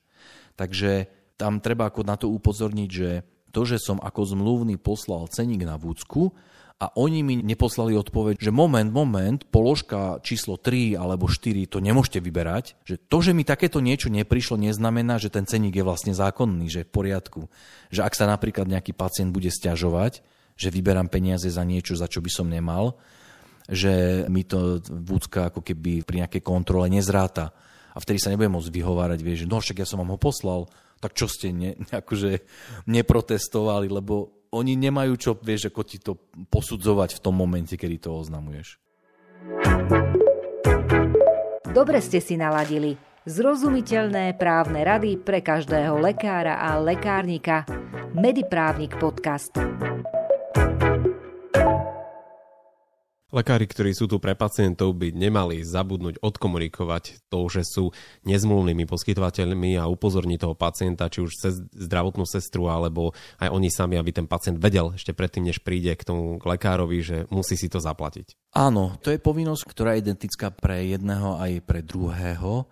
Takže 0.55 1.11
tam 1.35 1.59
treba 1.59 1.91
ako 1.91 2.07
na 2.07 2.15
to 2.15 2.31
upozorniť, 2.31 2.89
že 2.89 3.27
to, 3.51 3.67
že 3.67 3.83
som 3.83 3.99
ako 3.99 4.21
zmluvný 4.31 4.79
poslal 4.79 5.27
ceník 5.27 5.67
na 5.67 5.75
vúcku, 5.75 6.31
a 6.77 6.93
oni 6.93 7.25
mi 7.25 7.35
neposlali 7.41 7.97
odpoveď, 7.97 8.37
že 8.37 8.53
moment, 8.53 8.85
moment, 8.93 9.41
položka 9.49 10.21
číslo 10.21 10.61
3 10.61 10.93
alebo 10.93 11.25
4 11.25 11.65
to 11.65 11.81
nemôžete 11.81 12.21
vyberať, 12.21 12.77
že 12.85 13.01
to, 13.01 13.17
že 13.25 13.33
mi 13.33 13.41
takéto 13.41 13.81
niečo 13.81 14.13
neprišlo, 14.13 14.61
neznamená, 14.61 15.17
že 15.17 15.33
ten 15.33 15.49
ceník 15.49 15.73
je 15.73 15.81
vlastne 15.81 16.13
zákonný, 16.13 16.69
že 16.69 16.85
je 16.85 16.87
v 16.87 16.93
poriadku. 16.93 17.41
Že 17.89 18.05
ak 18.05 18.13
sa 18.13 18.29
napríklad 18.29 18.69
nejaký 18.69 18.93
pacient 18.93 19.33
bude 19.33 19.49
stiažovať, 19.49 20.21
že 20.53 20.69
vyberám 20.69 21.09
peniaze 21.09 21.49
za 21.49 21.65
niečo, 21.65 21.97
za 21.97 22.05
čo 22.05 22.21
by 22.21 22.29
som 22.29 22.45
nemal, 22.45 22.93
že 23.65 24.25
mi 24.29 24.45
to 24.45 24.77
vúcka 24.85 25.49
ako 25.49 25.65
keby 25.65 26.05
pri 26.05 26.29
nejakej 26.29 26.45
kontrole 26.45 26.93
nezráta. 26.93 27.57
A 27.93 27.97
vtedy 27.97 28.21
sa 28.21 28.29
nebudem 28.29 28.53
môcť 28.53 28.69
vyhovárať, 28.69 29.19
vieš, 29.25 29.49
no 29.49 29.57
však 29.57 29.81
ja 29.81 29.89
som 29.89 29.97
vám 29.97 30.13
ho 30.13 30.21
poslal, 30.21 30.69
tak 31.01 31.17
čo 31.17 31.25
ste 31.25 31.49
ne, 31.49 31.73
akože 32.05 32.45
neprotestovali, 32.85 33.89
lebo 33.89 34.36
oni 34.51 34.79
nemajú 34.79 35.13
čo, 35.19 35.31
vieš, 35.35 35.69
ako 35.71 35.81
ti 35.83 35.97
to 35.99 36.15
posudzovať 36.51 37.17
v 37.17 37.23
tom 37.23 37.35
momente, 37.35 37.75
kedy 37.75 37.97
to 37.99 38.15
oznamuješ. 38.15 38.79
Dobre 41.71 42.01
ste 42.01 42.17
si 42.17 42.39
naladili. 42.39 42.97
Zrozumiteľné 43.27 44.39
právne 44.39 44.87
rady 44.87 45.19
pre 45.19 45.43
každého 45.43 45.99
lekára 45.99 46.63
a 46.63 46.79
lekárnika. 46.79 47.67
Mediprávnik 48.15 48.95
podcast. 48.95 49.51
Lekári, 53.27 53.67
ktorí 53.67 53.91
sú 53.91 54.07
tu 54.07 54.23
pre 54.23 54.39
pacientov, 54.39 54.95
by 54.95 55.11
nemali 55.11 55.59
zabudnúť 55.59 56.23
odkomunikovať 56.23 57.27
to, 57.27 57.39
že 57.51 57.67
sú 57.67 57.91
nezmluvnými 58.23 58.87
poskytovateľmi 58.87 59.75
a 59.75 59.83
upozorniť 59.91 60.39
toho 60.47 60.55
pacienta, 60.55 61.11
či 61.11 61.27
už 61.27 61.31
cez 61.35 61.59
zdravotnú 61.75 62.23
sestru, 62.23 62.71
alebo 62.71 63.11
aj 63.43 63.51
oni 63.51 63.67
sami, 63.67 63.99
aby 63.99 64.15
ten 64.15 64.31
pacient 64.31 64.63
vedel 64.63 64.95
ešte 64.95 65.11
predtým, 65.11 65.43
než 65.43 65.59
príde 65.59 65.91
k 65.99 66.07
tomu 66.07 66.39
k 66.39 66.47
lekárovi, 66.47 67.03
že 67.03 67.17
musí 67.27 67.59
si 67.59 67.67
to 67.67 67.83
zaplatiť. 67.83 68.55
Áno, 68.55 68.95
to 69.03 69.11
je 69.11 69.19
povinnosť, 69.19 69.63
ktorá 69.67 69.99
je 69.99 70.07
identická 70.07 70.47
pre 70.55 70.87
jedného 70.87 71.35
aj 71.35 71.67
pre 71.67 71.83
druhého 71.83 72.63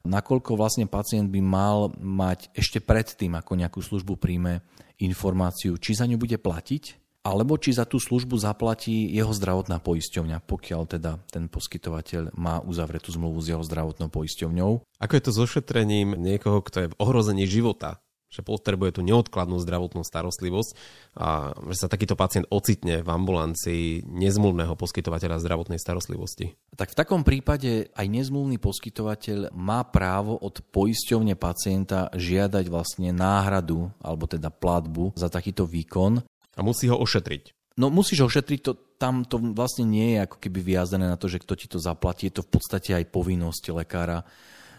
nakoľko 0.00 0.56
vlastne 0.56 0.88
pacient 0.88 1.28
by 1.28 1.44
mal 1.44 1.92
mať 2.00 2.48
ešte 2.56 2.80
predtým, 2.80 3.36
ako 3.36 3.52
nejakú 3.52 3.80
službu 3.84 4.16
príjme, 4.16 4.64
informáciu, 5.00 5.76
či 5.76 5.96
za 5.96 6.08
ňu 6.08 6.16
bude 6.20 6.36
platiť 6.40 7.09
alebo 7.30 7.54
či 7.54 7.70
za 7.70 7.86
tú 7.86 8.02
službu 8.02 8.34
zaplatí 8.42 9.06
jeho 9.14 9.30
zdravotná 9.30 9.78
poisťovňa, 9.78 10.42
pokiaľ 10.42 10.82
teda 10.98 11.22
ten 11.30 11.46
poskytovateľ 11.46 12.34
má 12.34 12.58
uzavretú 12.66 13.14
zmluvu 13.14 13.38
s 13.38 13.54
jeho 13.54 13.62
zdravotnou 13.62 14.10
poisťovňou. 14.10 14.72
Ako 14.98 15.12
je 15.14 15.22
to 15.22 15.30
so 15.30 15.46
šetrením 15.46 16.18
niekoho, 16.18 16.58
kto 16.60 16.76
je 16.84 16.90
v 16.90 16.98
ohrození 16.98 17.46
života? 17.46 18.02
že 18.30 18.46
potrebuje 18.46 18.94
tú 18.96 19.02
neodkladnú 19.02 19.58
zdravotnú 19.58 20.06
starostlivosť 20.06 20.70
a 21.18 21.50
že 21.74 21.76
sa 21.76 21.90
takýto 21.90 22.14
pacient 22.14 22.46
ocitne 22.46 23.02
v 23.02 23.08
ambulancii 23.10 24.06
nezmluvného 24.06 24.78
poskytovateľa 24.78 25.42
zdravotnej 25.42 25.82
starostlivosti. 25.82 26.54
Tak 26.78 26.94
v 26.94 26.98
takom 27.02 27.26
prípade 27.26 27.90
aj 27.90 28.06
nezmluvný 28.06 28.62
poskytovateľ 28.62 29.50
má 29.50 29.82
právo 29.82 30.38
od 30.38 30.62
poisťovne 30.70 31.34
pacienta 31.34 32.06
žiadať 32.14 32.70
vlastne 32.70 33.10
náhradu 33.10 33.90
alebo 33.98 34.30
teda 34.30 34.48
platbu 34.54 35.18
za 35.18 35.26
takýto 35.26 35.66
výkon 35.66 36.22
a 36.60 36.62
musí 36.62 36.92
ho 36.92 37.00
ošetriť. 37.00 37.56
No 37.80 37.88
musíš 37.88 38.28
ošetriť, 38.28 38.60
to, 38.60 38.76
tam 39.00 39.24
to 39.24 39.40
vlastne 39.56 39.88
nie 39.88 40.12
je 40.12 40.28
ako 40.28 40.36
keby 40.36 40.60
viazané 40.76 41.08
na 41.08 41.16
to, 41.16 41.32
že 41.32 41.40
kto 41.40 41.56
ti 41.56 41.64
to 41.64 41.80
zaplatí, 41.80 42.28
je 42.28 42.36
to 42.36 42.44
v 42.44 42.52
podstate 42.52 42.92
aj 42.92 43.08
povinnosť 43.08 43.72
lekára. 43.72 44.28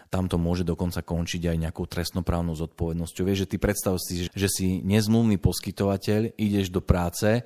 Tam 0.06 0.30
to 0.30 0.38
môže 0.38 0.62
dokonca 0.62 1.02
končiť 1.02 1.50
aj 1.50 1.56
nejakou 1.56 1.88
trestnoprávnou 1.88 2.54
zodpovednosťou. 2.54 3.24
Vieš, 3.26 3.48
že 3.48 3.50
ty 3.50 3.56
predstav 3.58 3.96
si, 3.98 4.28
že 4.28 4.48
si 4.52 4.84
nezmluvný 4.84 5.40
poskytovateľ, 5.42 6.36
ideš 6.38 6.70
do 6.70 6.84
práce 6.84 7.42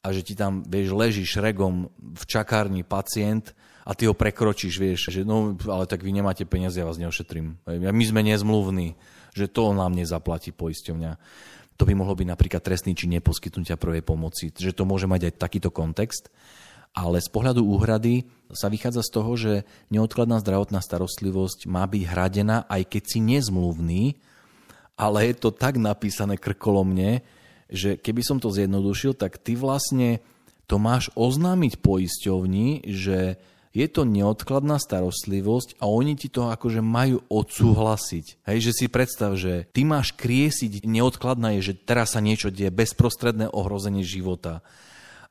a 0.00 0.06
že 0.10 0.24
ti 0.24 0.34
tam, 0.34 0.64
vieš, 0.64 0.96
leží 0.96 1.22
šregom 1.28 1.92
v 1.94 2.24
čakárni 2.24 2.82
pacient 2.82 3.52
a 3.86 3.94
ty 3.94 4.08
ho 4.08 4.16
prekročíš, 4.16 4.74
vieš, 4.80 5.12
že 5.12 5.22
no, 5.22 5.54
ale 5.68 5.86
tak 5.86 6.02
vy 6.02 6.10
nemáte 6.10 6.42
peniaze, 6.48 6.80
ja 6.80 6.88
vás 6.88 6.98
neošetrím. 6.98 7.62
My 7.68 8.04
sme 8.08 8.24
nezmluvní, 8.24 8.98
že 9.36 9.46
to 9.46 9.76
nám 9.76 9.92
nezaplatí 9.92 10.50
poisťovňa. 10.56 11.12
To 11.76 11.84
by 11.84 11.92
mohlo 11.92 12.16
byť 12.16 12.26
napríklad 12.28 12.62
trestný 12.64 12.96
či 12.96 13.08
neposkytnutia 13.08 13.76
prvej 13.76 14.00
pomoci, 14.00 14.48
že 14.52 14.72
to 14.72 14.88
môže 14.88 15.04
mať 15.04 15.32
aj 15.32 15.40
takýto 15.40 15.68
kontext. 15.68 16.32
Ale 16.96 17.20
z 17.20 17.28
pohľadu 17.28 17.60
úhrady 17.60 18.24
sa 18.56 18.72
vychádza 18.72 19.04
z 19.04 19.10
toho, 19.12 19.32
že 19.36 19.52
neodkladná 19.92 20.40
zdravotná 20.40 20.80
starostlivosť 20.80 21.68
má 21.68 21.84
byť 21.84 22.02
hradená, 22.08 22.64
aj 22.72 22.88
keď 22.88 23.02
si 23.04 23.18
nezmluvný, 23.20 24.16
ale 24.96 25.28
je 25.28 25.34
to 25.36 25.52
tak 25.52 25.76
napísané 25.76 26.40
krkolomne, 26.40 27.20
že 27.68 28.00
keby 28.00 28.24
som 28.24 28.40
to 28.40 28.48
zjednodušil, 28.48 29.12
tak 29.12 29.36
ty 29.36 29.52
vlastne 29.52 30.24
to 30.64 30.80
máš 30.80 31.12
oznámiť 31.12 31.84
poisťovni, 31.84 32.88
že 32.88 33.36
je 33.76 33.86
to 33.92 34.08
neodkladná 34.08 34.80
starostlivosť 34.80 35.76
a 35.84 35.84
oni 35.84 36.16
ti 36.16 36.32
to 36.32 36.48
akože 36.48 36.80
majú 36.80 37.20
odsúhlasiť. 37.28 38.48
Hej, 38.48 38.58
že 38.64 38.72
si 38.72 38.86
predstav, 38.88 39.36
že 39.36 39.68
ty 39.76 39.84
máš 39.84 40.16
kriesiť, 40.16 40.88
neodkladná 40.88 41.52
je, 41.60 41.72
že 41.72 41.74
teraz 41.84 42.16
sa 42.16 42.24
niečo 42.24 42.48
deje, 42.48 42.72
bezprostredné 42.72 43.52
ohrozenie 43.52 44.00
života. 44.00 44.64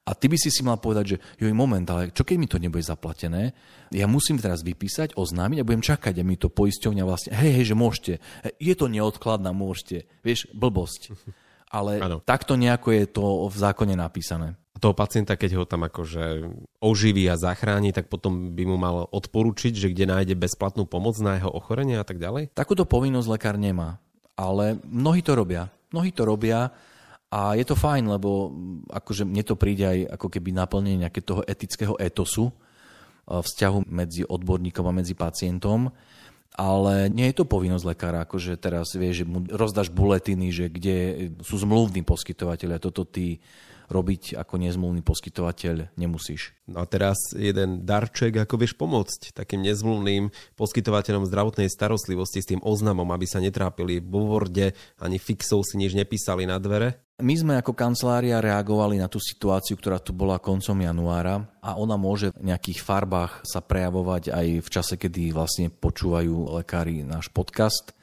A 0.05 0.13
ty 0.13 0.29
by 0.29 0.37
si 0.37 0.53
si 0.53 0.61
mal 0.61 0.77
povedať, 0.77 1.17
že 1.17 1.21
joj, 1.41 1.57
moment, 1.57 1.81
ale 1.89 2.13
čo 2.13 2.21
keď 2.21 2.37
mi 2.37 2.45
to 2.45 2.61
nebude 2.61 2.85
zaplatené? 2.85 3.57
Ja 3.89 4.05
musím 4.05 4.37
teraz 4.37 4.61
vypísať, 4.61 5.17
oznámiť 5.17 5.65
a 5.65 5.65
budem 5.65 5.81
čakať 5.81 6.21
a 6.21 6.27
mi 6.27 6.37
to 6.37 6.53
poisťovňa 6.53 7.01
vlastne, 7.01 7.33
hej, 7.33 7.49
hej, 7.57 7.73
že 7.73 7.75
môžete, 7.75 8.13
je 8.61 8.73
to 8.77 8.85
neodkladná, 8.85 9.49
môžete. 9.49 10.05
Vieš, 10.21 10.53
blbosť. 10.53 11.09
Ale 11.75 11.97
ano. 11.97 12.17
takto 12.21 12.53
nejako 12.53 12.93
je 12.93 13.05
to 13.09 13.25
v 13.49 13.55
zákone 13.57 13.97
napísané 13.97 14.53
toho 14.79 14.91
pacienta, 14.91 15.39
keď 15.39 15.61
ho 15.61 15.63
tam 15.63 15.87
akože 15.87 16.51
oživí 16.83 17.23
a 17.31 17.39
zachráni, 17.39 17.95
tak 17.95 18.11
potom 18.11 18.51
by 18.51 18.63
mu 18.67 18.75
mal 18.75 19.07
odporučiť, 19.07 19.73
že 19.75 19.91
kde 19.91 20.11
nájde 20.11 20.35
bezplatnú 20.35 20.83
pomoc 20.83 21.15
na 21.23 21.39
jeho 21.39 21.51
ochorenie 21.51 21.95
a 21.95 22.05
tak 22.07 22.19
ďalej? 22.19 22.51
Takúto 22.51 22.83
povinnosť 22.83 23.27
lekár 23.31 23.55
nemá, 23.55 24.03
ale 24.35 24.79
mnohí 24.83 25.23
to 25.23 25.33
robia. 25.35 25.71
Mnohí 25.95 26.11
to 26.11 26.27
robia 26.27 26.75
a 27.31 27.55
je 27.55 27.63
to 27.63 27.79
fajn, 27.79 28.03
lebo 28.19 28.51
akože 28.91 29.23
mne 29.23 29.43
to 29.47 29.55
príde 29.55 29.85
aj 29.87 29.99
ako 30.19 30.27
keby 30.27 30.51
naplnenie 30.51 31.07
nejakého 31.07 31.25
toho 31.25 31.41
etického 31.47 31.95
etosu 31.95 32.51
eh, 32.51 33.39
vzťahu 33.39 33.87
medzi 33.87 34.27
odborníkom 34.27 34.85
a 34.87 34.95
medzi 34.95 35.15
pacientom 35.15 35.87
ale 36.55 37.11
nie 37.11 37.27
je 37.29 37.43
to 37.43 37.51
povinnosť 37.51 37.83
lekára, 37.83 38.23
akože 38.23 38.55
teraz 38.55 38.95
vieš, 38.95 39.23
že 39.23 39.25
mu 39.27 39.43
rozdáš 39.43 39.91
buletiny, 39.91 40.55
že 40.55 40.71
kde 40.71 40.95
sú 41.43 41.59
zmluvní 41.59 42.07
poskytovateľia, 42.07 42.79
toto 42.79 43.03
ty 43.03 43.43
robiť 43.89 44.37
ako 44.37 44.53
nezmluvný 44.61 45.01
poskytovateľ 45.05 45.95
nemusíš. 45.97 46.57
No 46.65 46.81
a 46.81 46.85
teraz 46.89 47.17
jeden 47.37 47.85
darček, 47.85 48.41
ako 48.41 48.57
vieš 48.57 48.73
pomôcť 48.73 49.37
takým 49.37 49.61
nezmluvným 49.61 50.33
poskytovateľom 50.57 51.29
zdravotnej 51.29 51.69
starostlivosti 51.69 52.41
s 52.41 52.49
tým 52.49 52.61
oznamom, 52.65 53.05
aby 53.13 53.29
sa 53.29 53.37
netrápili 53.37 54.01
v 54.01 54.09
bovorde, 54.09 54.65
ani 54.97 55.17
fixov 55.21 55.61
si 55.61 55.77
nič 55.77 55.93
nepísali 55.93 56.49
na 56.49 56.57
dvere? 56.57 57.05
My 57.15 57.31
sme 57.31 57.55
ako 57.55 57.71
kancelária 57.71 58.43
reagovali 58.43 58.99
na 58.99 59.07
tú 59.07 59.23
situáciu, 59.23 59.79
ktorá 59.79 60.03
tu 60.03 60.11
bola 60.11 60.35
koncom 60.35 60.75
januára 60.75 61.47
a 61.63 61.79
ona 61.79 61.95
môže 61.95 62.35
v 62.35 62.51
nejakých 62.51 62.83
farbách 62.83 63.39
sa 63.47 63.63
prejavovať 63.63 64.35
aj 64.35 64.47
v 64.59 64.67
čase, 64.67 64.99
kedy 64.99 65.31
vlastne 65.31 65.71
počúvajú 65.71 66.59
lekári 66.59 67.07
náš 67.07 67.31
podcast. 67.31 67.95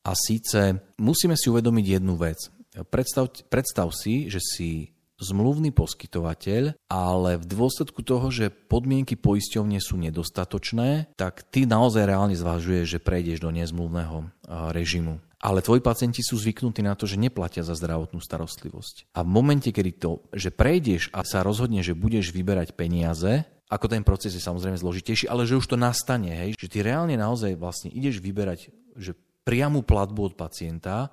A 0.00 0.16
síce 0.16 0.80
musíme 0.96 1.36
si 1.36 1.52
uvedomiť 1.52 2.00
jednu 2.00 2.16
vec. 2.16 2.48
Predstav, 2.84 3.32
predstav 3.48 3.88
si, 3.96 4.28
že 4.28 4.40
si 4.44 4.96
zmluvný 5.16 5.72
poskytovateľ, 5.72 6.76
ale 6.92 7.40
v 7.40 7.46
dôsledku 7.48 8.04
toho, 8.04 8.28
že 8.28 8.52
podmienky 8.52 9.16
poisťovne 9.16 9.80
sú 9.80 9.96
nedostatočné, 9.96 11.16
tak 11.16 11.40
ty 11.48 11.64
naozaj 11.64 12.04
reálne 12.04 12.36
zvažuješ, 12.36 12.98
že 12.98 13.00
prejdeš 13.00 13.40
do 13.40 13.48
nezmluvného 13.48 14.28
režimu. 14.76 15.16
Ale 15.40 15.64
tvoji 15.64 15.84
pacienti 15.84 16.20
sú 16.24 16.36
zvyknutí 16.36 16.80
na 16.80 16.96
to, 16.96 17.04
že 17.04 17.20
neplatia 17.20 17.64
za 17.64 17.76
zdravotnú 17.76 18.20
starostlivosť. 18.20 19.12
A 19.16 19.24
v 19.24 19.30
momente, 19.30 19.68
kedy 19.68 19.90
to, 20.00 20.24
že 20.32 20.52
prejdeš 20.52 21.12
a 21.12 21.24
sa 21.24 21.44
rozhodne, 21.44 21.84
že 21.84 21.96
budeš 21.96 22.32
vyberať 22.32 22.72
peniaze, 22.76 23.44
ako 23.66 23.86
ten 23.90 24.02
proces 24.06 24.32
je 24.32 24.42
samozrejme 24.42 24.78
zložitejší, 24.78 25.26
ale 25.26 25.42
že 25.44 25.58
už 25.58 25.66
to 25.66 25.76
nastane, 25.76 26.30
hej, 26.30 26.50
že 26.54 26.70
ty 26.70 26.86
reálne 26.86 27.18
naozaj 27.18 27.58
vlastne 27.58 27.90
ideš 27.90 28.22
vyberať 28.22 28.70
že 28.96 29.12
priamu 29.44 29.84
platbu 29.84 30.32
od 30.32 30.34
pacienta, 30.34 31.12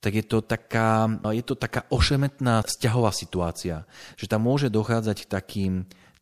tak 0.00 0.16
je 0.16 0.24
to 0.24 0.40
taká, 0.40 1.06
je 1.30 1.44
to 1.44 1.54
taká 1.54 1.84
ošemetná 1.92 2.64
vzťahová 2.64 3.12
situácia. 3.12 3.84
Že 4.16 4.26
tam 4.32 4.48
môže 4.48 4.72
dochádzať 4.72 5.16
k 5.24 5.30
takým 5.30 5.72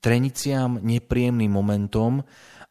treniciam, 0.02 0.78
nepríjemným 0.82 1.50
momentom 1.50 2.26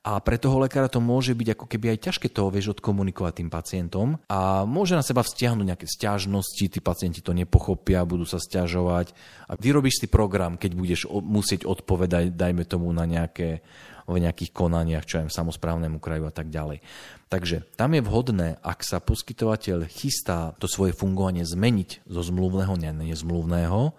a 0.07 0.23
pre 0.23 0.39
toho 0.39 0.63
lekára 0.63 0.87
to 0.87 1.03
môže 1.03 1.35
byť 1.35 1.59
ako 1.59 1.65
keby 1.67 1.91
aj 1.91 2.07
ťažké 2.07 2.31
toho 2.31 2.47
vieš 2.47 2.79
odkomunikovať 2.79 3.43
tým 3.43 3.49
pacientom 3.51 4.15
a 4.31 4.63
môže 4.63 4.95
na 4.95 5.03
seba 5.03 5.19
vzťahnuť 5.19 5.67
nejaké 5.67 5.83
stiažnosti, 5.83 6.63
tí 6.63 6.79
pacienti 6.79 7.19
to 7.19 7.35
nepochopia, 7.35 8.07
budú 8.07 8.23
sa 8.23 8.39
stiažovať 8.39 9.11
a 9.51 9.59
vyrobíš 9.59 9.99
si 9.99 10.07
program, 10.07 10.55
keď 10.55 10.71
budeš 10.79 11.11
musieť 11.11 11.67
odpovedať, 11.67 12.31
dajme 12.39 12.63
tomu 12.63 12.87
na 12.95 13.03
nejaké 13.03 13.59
v 14.07 14.23
nejakých 14.23 14.55
konaniach, 14.55 15.03
čo 15.03 15.19
aj 15.19 15.27
v 15.27 15.35
samozprávnemu 15.35 15.99
kraju 15.99 16.31
a 16.31 16.33
tak 16.33 16.47
ďalej. 16.47 16.79
Takže 17.27 17.67
tam 17.75 17.91
je 17.91 17.99
vhodné, 17.99 18.55
ak 18.63 18.79
sa 18.79 19.03
poskytovateľ 19.03 19.83
chystá 19.91 20.55
to 20.63 20.71
svoje 20.71 20.95
fungovanie 20.95 21.43
zmeniť 21.43 22.07
zo 22.07 22.23
zmluvného 22.23 22.79
na 22.79 23.03
nezmluvného, 23.03 23.91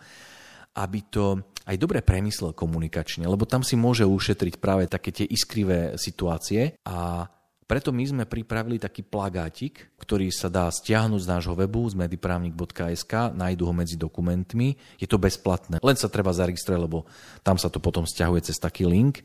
aby 0.80 0.98
to 1.12 1.44
aj 1.68 1.76
dobre 1.76 2.00
premyslel 2.00 2.56
komunikačne, 2.56 3.28
lebo 3.28 3.44
tam 3.44 3.60
si 3.60 3.76
môže 3.76 4.08
ušetriť 4.08 4.56
práve 4.56 4.88
také 4.88 5.12
tie 5.12 5.28
iskrivé 5.28 6.00
situácie 6.00 6.80
a 6.88 7.28
preto 7.68 7.92
my 7.92 8.00
sme 8.00 8.24
pripravili 8.24 8.80
taký 8.80 9.04
plagátik, 9.04 9.92
ktorý 10.00 10.32
sa 10.32 10.48
dá 10.48 10.72
stiahnuť 10.72 11.20
z 11.20 11.30
nášho 11.36 11.52
webu 11.52 11.84
z 11.84 12.00
mediprávnik.sk, 12.00 13.36
nájdu 13.36 13.68
ho 13.68 13.74
medzi 13.76 14.00
dokumentmi, 14.00 14.72
je 14.96 15.04
to 15.04 15.20
bezplatné, 15.20 15.76
len 15.84 15.96
sa 16.00 16.08
treba 16.08 16.32
zaregistrovať, 16.32 16.80
lebo 16.80 17.04
tam 17.44 17.60
sa 17.60 17.68
to 17.68 17.76
potom 17.76 18.08
stiahuje 18.08 18.48
cez 18.48 18.56
taký 18.56 18.88
link 18.88 19.20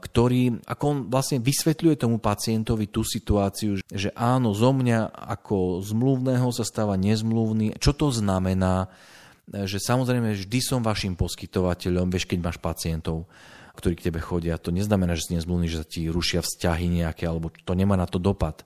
ktorý, 0.00 0.64
ako 0.64 0.84
on 0.88 0.98
vlastne 1.12 1.44
vysvetľuje 1.44 2.00
tomu 2.00 2.16
pacientovi 2.16 2.88
tú 2.88 3.04
situáciu, 3.04 3.76
že 3.84 4.08
áno, 4.16 4.56
zo 4.56 4.72
mňa 4.72 5.12
ako 5.12 5.84
zmluvného 5.84 6.48
sa 6.56 6.64
stáva 6.64 6.96
nezmluvný. 6.96 7.76
Čo 7.76 7.92
to 7.92 8.08
znamená? 8.08 8.88
Že 9.50 9.78
samozrejme 9.82 10.34
vždy 10.34 10.58
som 10.62 10.80
vašim 10.80 11.18
poskytovateľom, 11.18 12.06
vieš, 12.06 12.30
keď 12.30 12.38
máš 12.38 12.58
pacientov 12.62 13.26
ktorí 13.80 13.96
k 13.96 14.12
tebe 14.12 14.20
chodia. 14.20 14.60
To 14.60 14.74
neznamená, 14.74 15.16
že 15.16 15.32
si 15.32 15.36
nezmluvný, 15.40 15.66
že 15.72 15.80
sa 15.80 15.86
ti 15.88 16.12
rušia 16.12 16.44
vzťahy 16.44 17.00
nejaké, 17.00 17.24
alebo 17.24 17.48
to 17.48 17.72
nemá 17.72 17.96
na 17.96 18.04
to 18.04 18.20
dopad. 18.20 18.60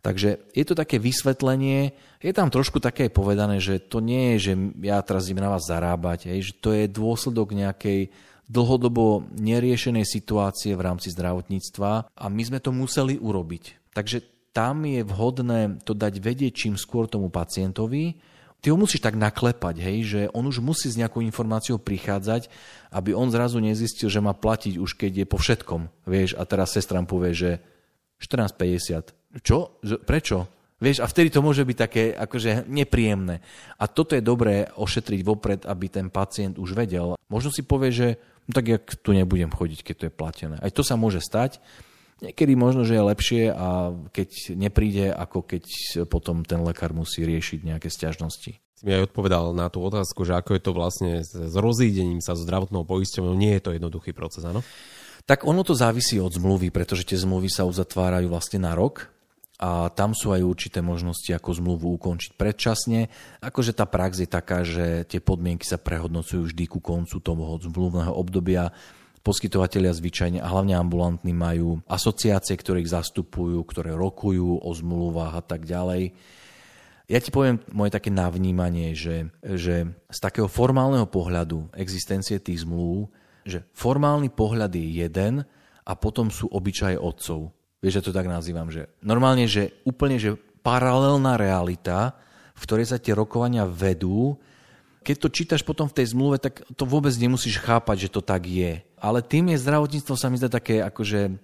Takže 0.00 0.40
je 0.56 0.64
to 0.64 0.72
také 0.72 0.96
vysvetlenie, 0.96 1.92
je 2.24 2.32
tam 2.32 2.48
trošku 2.48 2.80
také 2.80 3.12
povedané, 3.12 3.60
že 3.60 3.76
to 3.76 4.00
nie 4.00 4.32
je, 4.34 4.48
že 4.48 4.52
ja 4.80 4.96
teraz 5.04 5.28
idem 5.28 5.44
na 5.44 5.52
vás 5.52 5.68
zarábať, 5.68 6.32
hej, 6.32 6.40
že 6.50 6.52
to 6.56 6.72
je 6.72 6.88
dôsledok 6.88 7.52
nejakej 7.52 8.08
dlhodobo 8.48 9.28
neriešenej 9.36 10.08
situácie 10.08 10.72
v 10.72 10.84
rámci 10.88 11.12
zdravotníctva 11.12 12.16
a 12.16 12.24
my 12.32 12.42
sme 12.42 12.64
to 12.64 12.72
museli 12.72 13.20
urobiť. 13.20 13.92
Takže 13.92 14.24
tam 14.56 14.88
je 14.88 15.04
vhodné 15.04 15.84
to 15.84 15.92
dať 15.92 16.16
vedieť 16.16 16.52
čím 16.64 16.74
skôr 16.80 17.04
tomu 17.04 17.28
pacientovi, 17.28 18.16
ty 18.60 18.68
ho 18.68 18.76
musíš 18.76 19.00
tak 19.00 19.16
naklepať, 19.16 19.80
hej, 19.80 19.98
že 20.04 20.20
on 20.36 20.44
už 20.44 20.60
musí 20.60 20.92
s 20.92 21.00
nejakou 21.00 21.24
informáciou 21.24 21.80
prichádzať, 21.80 22.52
aby 22.92 23.16
on 23.16 23.32
zrazu 23.32 23.58
nezistil, 23.58 24.12
že 24.12 24.20
má 24.20 24.36
platiť 24.36 24.76
už 24.76 24.94
keď 24.94 25.24
je 25.24 25.26
po 25.26 25.40
všetkom, 25.40 25.88
vieš, 26.04 26.36
a 26.36 26.44
teraz 26.44 26.76
sestram 26.76 27.08
povie, 27.08 27.32
že 27.32 27.50
14,50. 28.20 29.40
Čo? 29.40 29.80
Prečo? 30.04 30.38
Vieš, 30.80 31.04
a 31.04 31.06
vtedy 31.08 31.28
to 31.28 31.44
môže 31.44 31.60
byť 31.60 31.76
také 31.76 32.02
akože 32.16 32.64
nepríjemné. 32.64 33.44
A 33.76 33.84
toto 33.84 34.16
je 34.16 34.24
dobré 34.24 34.64
ošetriť 34.72 35.20
vopred, 35.20 35.60
aby 35.68 35.92
ten 35.92 36.08
pacient 36.08 36.56
už 36.56 36.72
vedel. 36.72 37.20
Možno 37.28 37.52
si 37.52 37.60
povie, 37.60 37.92
že 37.92 38.08
no 38.48 38.52
tak 38.56 38.64
ja 38.64 38.78
tu 38.80 39.12
nebudem 39.12 39.52
chodiť, 39.52 39.84
keď 39.84 39.94
to 39.96 40.06
je 40.08 40.12
platené. 40.12 40.56
Aj 40.56 40.72
to 40.72 40.80
sa 40.80 40.96
môže 40.96 41.20
stať. 41.20 41.60
Niekedy 42.20 42.52
možno, 42.52 42.84
že 42.84 43.00
je 43.00 43.08
lepšie 43.08 43.42
a 43.48 43.96
keď 44.12 44.52
nepríde, 44.52 45.08
ako 45.08 45.40
keď 45.40 45.64
potom 46.04 46.44
ten 46.44 46.60
lekár 46.60 46.92
musí 46.92 47.24
riešiť 47.24 47.64
nejaké 47.64 47.88
stiažnosti. 47.88 48.60
Si 48.60 48.82
mi 48.84 48.92
aj 48.92 49.12
odpovedal 49.12 49.56
na 49.56 49.72
tú 49.72 49.80
otázku, 49.80 50.28
že 50.28 50.36
ako 50.36 50.56
je 50.56 50.62
to 50.64 50.72
vlastne 50.72 51.12
s 51.24 51.56
rozídením 51.56 52.20
sa 52.20 52.36
so 52.36 52.44
zdravotnou 52.44 52.84
poisťovňou. 52.84 53.36
Nie 53.36 53.56
je 53.56 53.64
to 53.64 53.70
jednoduchý 53.76 54.12
proces, 54.12 54.44
áno? 54.44 54.60
Tak 55.28 55.44
ono 55.44 55.60
to 55.64 55.76
závisí 55.76 56.16
od 56.16 56.32
zmluvy, 56.32 56.72
pretože 56.72 57.04
tie 57.04 57.20
zmluvy 57.20 57.52
sa 57.52 57.68
uzatvárajú 57.68 58.32
vlastne 58.32 58.64
na 58.64 58.72
rok 58.72 59.12
a 59.60 59.92
tam 59.92 60.16
sú 60.16 60.32
aj 60.32 60.40
určité 60.40 60.80
možnosti, 60.80 61.28
ako 61.28 61.60
zmluvu 61.60 61.92
ukončiť 62.00 62.40
predčasne. 62.40 63.12
Akože 63.44 63.76
tá 63.76 63.84
prax 63.84 64.24
je 64.24 64.28
taká, 64.28 64.64
že 64.64 65.04
tie 65.04 65.20
podmienky 65.20 65.68
sa 65.68 65.76
prehodnocujú 65.76 66.48
vždy 66.48 66.64
ku 66.64 66.80
koncu 66.80 67.20
toho 67.20 67.60
zmluvného 67.60 68.12
obdobia 68.16 68.72
Poskytovateľia 69.20 69.92
zvyčajne 69.92 70.38
a 70.40 70.48
hlavne 70.48 70.80
ambulantní 70.80 71.36
majú 71.36 71.84
asociácie, 71.84 72.56
ktoré 72.56 72.80
ich 72.80 72.88
zastupujú, 72.88 73.60
ktoré 73.68 73.92
rokujú 73.92 74.64
o 74.64 74.70
zmluvách 74.72 75.34
a 75.36 75.42
tak 75.44 75.68
ďalej. 75.68 76.16
Ja 77.10 77.18
ti 77.18 77.28
poviem 77.34 77.60
moje 77.74 77.92
také 77.92 78.08
navnímanie, 78.08 78.96
že, 78.96 79.28
že 79.42 79.92
z 80.08 80.18
takého 80.22 80.46
formálneho 80.46 81.04
pohľadu 81.10 81.68
existencie 81.76 82.40
tých 82.40 82.64
zmluv, 82.64 83.10
že 83.44 83.66
formálny 83.76 84.30
pohľad 84.32 84.72
je 84.72 85.04
jeden 85.04 85.44
a 85.84 85.92
potom 85.98 86.30
sú 86.30 86.48
obyčaje 86.48 86.96
otcov. 86.96 87.50
Vieš, 87.82 88.00
že 88.00 88.04
to 88.08 88.16
tak 88.16 88.30
nazývam, 88.30 88.70
že 88.72 88.88
normálne, 89.04 89.44
že 89.50 89.82
úplne, 89.84 90.16
že 90.16 90.38
paralelná 90.62 91.36
realita, 91.40 92.16
v 92.56 92.62
ktorej 92.64 92.86
sa 92.92 93.00
tie 93.00 93.16
rokovania 93.16 93.64
vedú, 93.64 94.36
keď 95.00 95.16
to 95.16 95.28
čítaš 95.32 95.62
potom 95.64 95.88
v 95.88 95.96
tej 95.96 96.12
zmluve, 96.12 96.36
tak 96.36 96.60
to 96.76 96.84
vôbec 96.84 97.12
nemusíš 97.16 97.60
chápať, 97.60 98.08
že 98.08 98.12
to 98.12 98.20
tak 98.20 98.44
je. 98.44 98.84
Ale 99.00 99.24
tým 99.24 99.52
je 99.52 99.62
zdravotníctvo 99.62 100.14
sa 100.16 100.28
mi 100.28 100.36
zdá 100.36 100.52
také 100.52 100.84
akože 100.84 101.40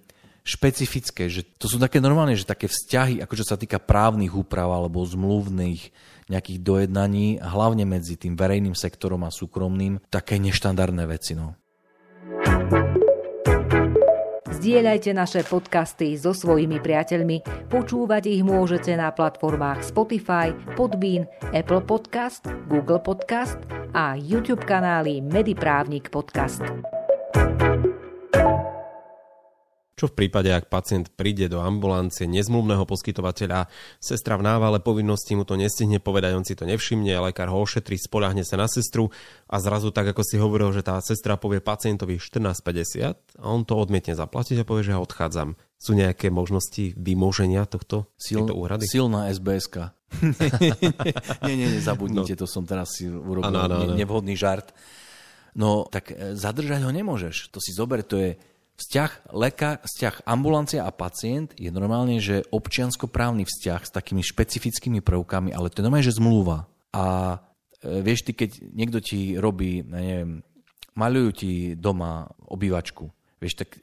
špecifické, 0.47 1.27
že 1.27 1.43
to 1.59 1.67
sú 1.67 1.75
také 1.75 1.99
normálne, 1.99 2.37
že 2.37 2.47
také 2.47 2.71
vzťahy, 2.71 3.19
akože 3.19 3.43
sa 3.43 3.59
týka 3.59 3.83
právnych 3.83 4.31
úprav 4.31 4.71
alebo 4.71 5.03
zmluvných 5.03 5.91
nejakých 6.31 6.59
dojednaní, 6.63 7.43
hlavne 7.43 7.83
medzi 7.83 8.15
tým 8.15 8.39
verejným 8.39 8.75
sektorom 8.75 9.27
a 9.27 9.31
súkromným, 9.31 9.99
také 10.07 10.39
neštandardné 10.39 11.03
veci. 11.07 11.35
No. 11.35 11.59
Zdieľajte 14.57 15.13
naše 15.13 15.45
podcasty 15.45 16.17
so 16.17 16.33
svojimi 16.33 16.81
priateľmi. 16.81 17.69
Počúvať 17.69 18.25
ich 18.25 18.41
môžete 18.41 18.89
na 18.97 19.13
platformách 19.13 19.85
Spotify, 19.85 20.49
Podbean, 20.73 21.29
Apple 21.53 21.85
Podcast, 21.85 22.49
Google 22.65 22.97
Podcast 22.97 23.61
a 23.93 24.17
YouTube 24.17 24.65
kanály 24.65 25.21
Mediprávnik 25.21 26.09
Podcast. 26.09 26.65
Čo 29.97 30.13
v 30.13 30.17
prípade, 30.23 30.53
ak 30.53 30.69
pacient 30.69 31.09
príde 31.17 31.49
do 31.49 31.57
ambulancie 31.57 32.29
nezmluvného 32.29 32.85
poskytovateľa, 32.85 33.65
sestra 33.97 34.37
v 34.37 34.45
návale 34.45 34.77
povinnosti 34.77 35.33
mu 35.33 35.41
to 35.41 35.57
nestihne 35.57 35.97
povedať, 35.97 36.37
on 36.37 36.45
si 36.45 36.53
to 36.53 36.69
nevšimne, 36.69 37.09
lekár 37.17 37.49
ho 37.49 37.57
ošetrí, 37.65 37.97
spoľahne 37.97 38.45
sa 38.45 38.61
na 38.61 38.69
sestru 38.69 39.09
a 39.49 39.57
zrazu 39.57 39.89
tak, 39.89 40.13
ako 40.13 40.21
si 40.21 40.37
hovoril, 40.37 40.69
že 40.69 40.85
tá 40.85 41.01
sestra 41.01 41.33
povie 41.41 41.65
pacientovi 41.65 42.21
14,50 42.21 43.41
a 43.41 43.45
on 43.49 43.65
to 43.65 43.73
odmietne 43.73 44.13
zaplatiť 44.13 44.61
a 44.61 44.67
povie, 44.69 44.85
že 44.85 44.93
ja 44.93 45.01
odchádzam. 45.01 45.57
Sú 45.81 45.97
nejaké 45.97 46.29
možnosti 46.29 46.93
vymoženia 46.93 47.65
tohto, 47.65 48.05
Sil, 48.21 48.45
úhrady? 48.53 48.85
Silná 48.85 49.33
SBSK. 49.33 49.97
nie, 51.49 51.55
nie, 51.57 51.73
nezabudnite, 51.73 52.37
no. 52.37 52.39
to 52.41 52.45
som 52.45 52.69
teraz 52.69 53.01
si 53.01 53.09
urobil 53.09 53.49
ano, 53.49 53.65
ano, 53.65 53.75
ano. 53.81 53.93
nevhodný 53.97 54.37
žart. 54.37 54.77
No, 55.57 55.89
tak 55.89 56.13
e, 56.13 56.37
zadržať 56.37 56.85
ho 56.85 56.93
nemôžeš. 56.93 57.49
To 57.49 57.57
si 57.57 57.73
zober, 57.73 58.05
to 58.05 58.21
je 58.21 58.37
Vzťah 58.77 59.33
lekár, 59.33 59.81
vzťah 59.81 60.29
ambulancia 60.29 60.85
a 60.85 60.93
pacient 60.93 61.49
je 61.57 61.73
normálne, 61.73 62.21
že 62.21 62.45
občianskoprávny 62.53 63.41
vzťah 63.49 63.81
s 63.81 63.91
takými 63.91 64.21
špecifickými 64.21 65.01
prvkami, 65.01 65.49
ale 65.49 65.73
to 65.73 65.81
je 65.81 65.85
normálne, 65.89 66.05
že 66.05 66.21
zmluva. 66.21 66.69
A 66.93 67.37
e, 67.81 68.05
vieš, 68.05 68.29
ty 68.29 68.37
keď 68.37 68.61
niekto 68.69 69.01
ti 69.01 69.33
robí, 69.33 69.81
neviem, 69.81 70.45
malujú 70.93 71.29
ti 71.33 71.51
doma 71.73 72.29
obývačku, 72.45 73.09
vieš, 73.41 73.65
tak 73.65 73.81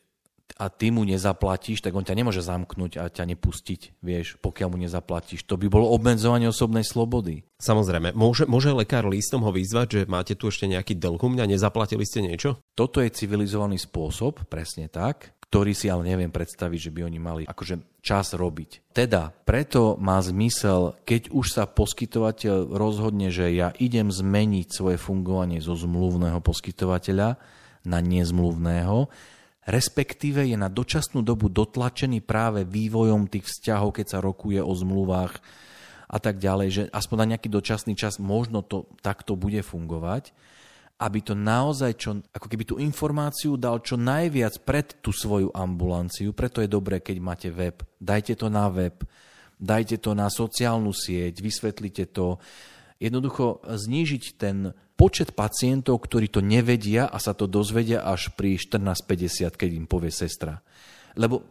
a 0.54 0.70
ty 0.70 0.94
mu 0.94 1.02
nezaplatíš, 1.02 1.82
tak 1.82 1.98
on 1.98 2.06
ťa 2.06 2.14
nemôže 2.14 2.38
zamknúť 2.38 3.02
a 3.02 3.10
ťa 3.10 3.26
nepustiť, 3.34 3.98
vieš, 3.98 4.38
pokiaľ 4.38 4.68
mu 4.70 4.78
nezaplatíš. 4.78 5.42
To 5.50 5.58
by 5.58 5.66
bolo 5.66 5.90
obmedzovanie 5.90 6.46
osobnej 6.46 6.86
slobody. 6.86 7.42
Samozrejme. 7.58 8.14
Môže, 8.14 8.46
môže 8.46 8.70
lekár 8.70 9.02
listom 9.10 9.42
ho 9.42 9.50
vyzvať, 9.50 9.86
že 9.90 10.00
máte 10.06 10.38
tu 10.38 10.46
ešte 10.46 10.70
nejaký 10.70 10.94
dlh 10.94 11.18
u 11.18 11.28
mňa, 11.30 11.50
nezaplatili 11.50 12.06
ste 12.06 12.22
niečo? 12.22 12.62
Toto 12.78 13.02
je 13.02 13.10
civilizovaný 13.10 13.82
spôsob, 13.82 14.46
presne 14.46 14.86
tak, 14.86 15.34
ktorý 15.50 15.70
si 15.70 15.86
ale 15.90 16.06
neviem 16.06 16.34
predstaviť, 16.34 16.90
že 16.90 16.90
by 16.90 17.00
oni 17.06 17.18
mali 17.18 17.42
akože 17.46 18.02
čas 18.02 18.34
robiť. 18.34 18.90
Teda 18.94 19.30
preto 19.30 19.98
má 19.98 20.18
zmysel, 20.18 20.98
keď 21.06 21.30
už 21.30 21.46
sa 21.50 21.70
poskytovateľ 21.70 22.74
rozhodne, 22.74 23.30
že 23.30 23.54
ja 23.54 23.70
idem 23.78 24.10
zmeniť 24.10 24.66
svoje 24.70 24.98
fungovanie 24.98 25.58
zo 25.58 25.78
zmluvného 25.78 26.42
poskytovateľa 26.42 27.38
na 27.86 27.98
nezmluvného, 28.02 29.06
respektíve 29.64 30.44
je 30.44 30.56
na 30.56 30.68
dočasnú 30.68 31.24
dobu 31.24 31.48
dotlačený 31.48 32.20
práve 32.20 32.64
vývojom 32.68 33.28
tých 33.28 33.48
vzťahov, 33.48 33.96
keď 33.96 34.06
sa 34.16 34.18
rokuje 34.20 34.60
o 34.60 34.72
zmluvách 34.72 35.40
a 36.08 36.18
tak 36.20 36.38
ďalej, 36.38 36.68
že 36.70 36.82
aspoň 36.92 37.16
na 37.24 37.30
nejaký 37.34 37.48
dočasný 37.48 37.96
čas 37.96 38.20
možno 38.20 38.60
to 38.60 38.86
takto 39.00 39.34
bude 39.34 39.64
fungovať, 39.64 40.36
aby 41.00 41.18
to 41.24 41.34
naozaj, 41.34 41.90
čo, 41.98 42.22
ako 42.30 42.46
keby 42.46 42.64
tú 42.64 42.76
informáciu 42.78 43.58
dal 43.58 43.82
čo 43.82 43.98
najviac 43.98 44.62
pred 44.62 44.86
tú 45.02 45.10
svoju 45.10 45.50
ambulanciu, 45.50 46.30
preto 46.30 46.62
je 46.62 46.70
dobré, 46.70 47.02
keď 47.02 47.16
máte 47.18 47.48
web, 47.50 47.82
dajte 47.98 48.38
to 48.38 48.46
na 48.46 48.70
web, 48.70 49.02
dajte 49.58 49.98
to 49.98 50.14
na 50.14 50.30
sociálnu 50.30 50.94
sieť, 50.94 51.42
vysvetlite 51.42 52.14
to, 52.14 52.38
jednoducho 53.02 53.62
znížiť 53.64 54.24
ten 54.38 54.72
počet 54.94 55.34
pacientov, 55.34 56.06
ktorí 56.06 56.30
to 56.30 56.38
nevedia 56.38 57.10
a 57.10 57.18
sa 57.18 57.34
to 57.34 57.50
dozvedia 57.50 58.02
až 58.06 58.30
pri 58.38 58.56
14.50, 58.58 59.50
keď 59.58 59.70
im 59.74 59.86
povie 59.90 60.14
sestra. 60.14 60.62
Lebo 61.18 61.42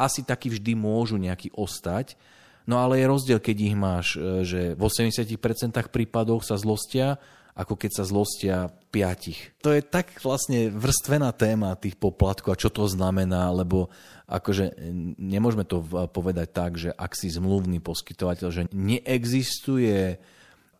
asi 0.00 0.24
takí 0.24 0.48
vždy 0.48 0.76
môžu 0.76 1.20
nejaký 1.20 1.52
ostať, 1.56 2.16
no 2.64 2.80
ale 2.80 3.00
je 3.00 3.10
rozdiel, 3.10 3.40
keď 3.40 3.56
ich 3.60 3.76
máš, 3.76 4.06
e, 4.16 4.44
že 4.44 4.60
v 4.76 4.80
80% 4.80 5.92
prípadoch 5.92 6.44
sa 6.44 6.56
zlostia, 6.56 7.20
ako 7.52 7.76
keď 7.76 7.90
sa 7.92 8.04
zlostia 8.08 8.56
piatich. 8.88 9.52
To 9.60 9.74
je 9.74 9.84
tak 9.84 10.16
vlastne 10.24 10.72
vrstvená 10.72 11.34
téma 11.36 11.76
tých 11.76 12.00
poplatkov 12.00 12.56
a 12.56 12.60
čo 12.60 12.72
to 12.72 12.88
znamená, 12.88 13.52
lebo 13.52 13.92
akože 14.30 14.80
nemôžeme 15.18 15.66
to 15.66 15.82
povedať 16.14 16.48
tak, 16.54 16.78
že 16.80 16.94
ak 16.94 17.12
si 17.12 17.28
zmluvný 17.28 17.82
poskytovateľ, 17.82 18.48
že 18.48 18.62
neexistuje 18.70 20.22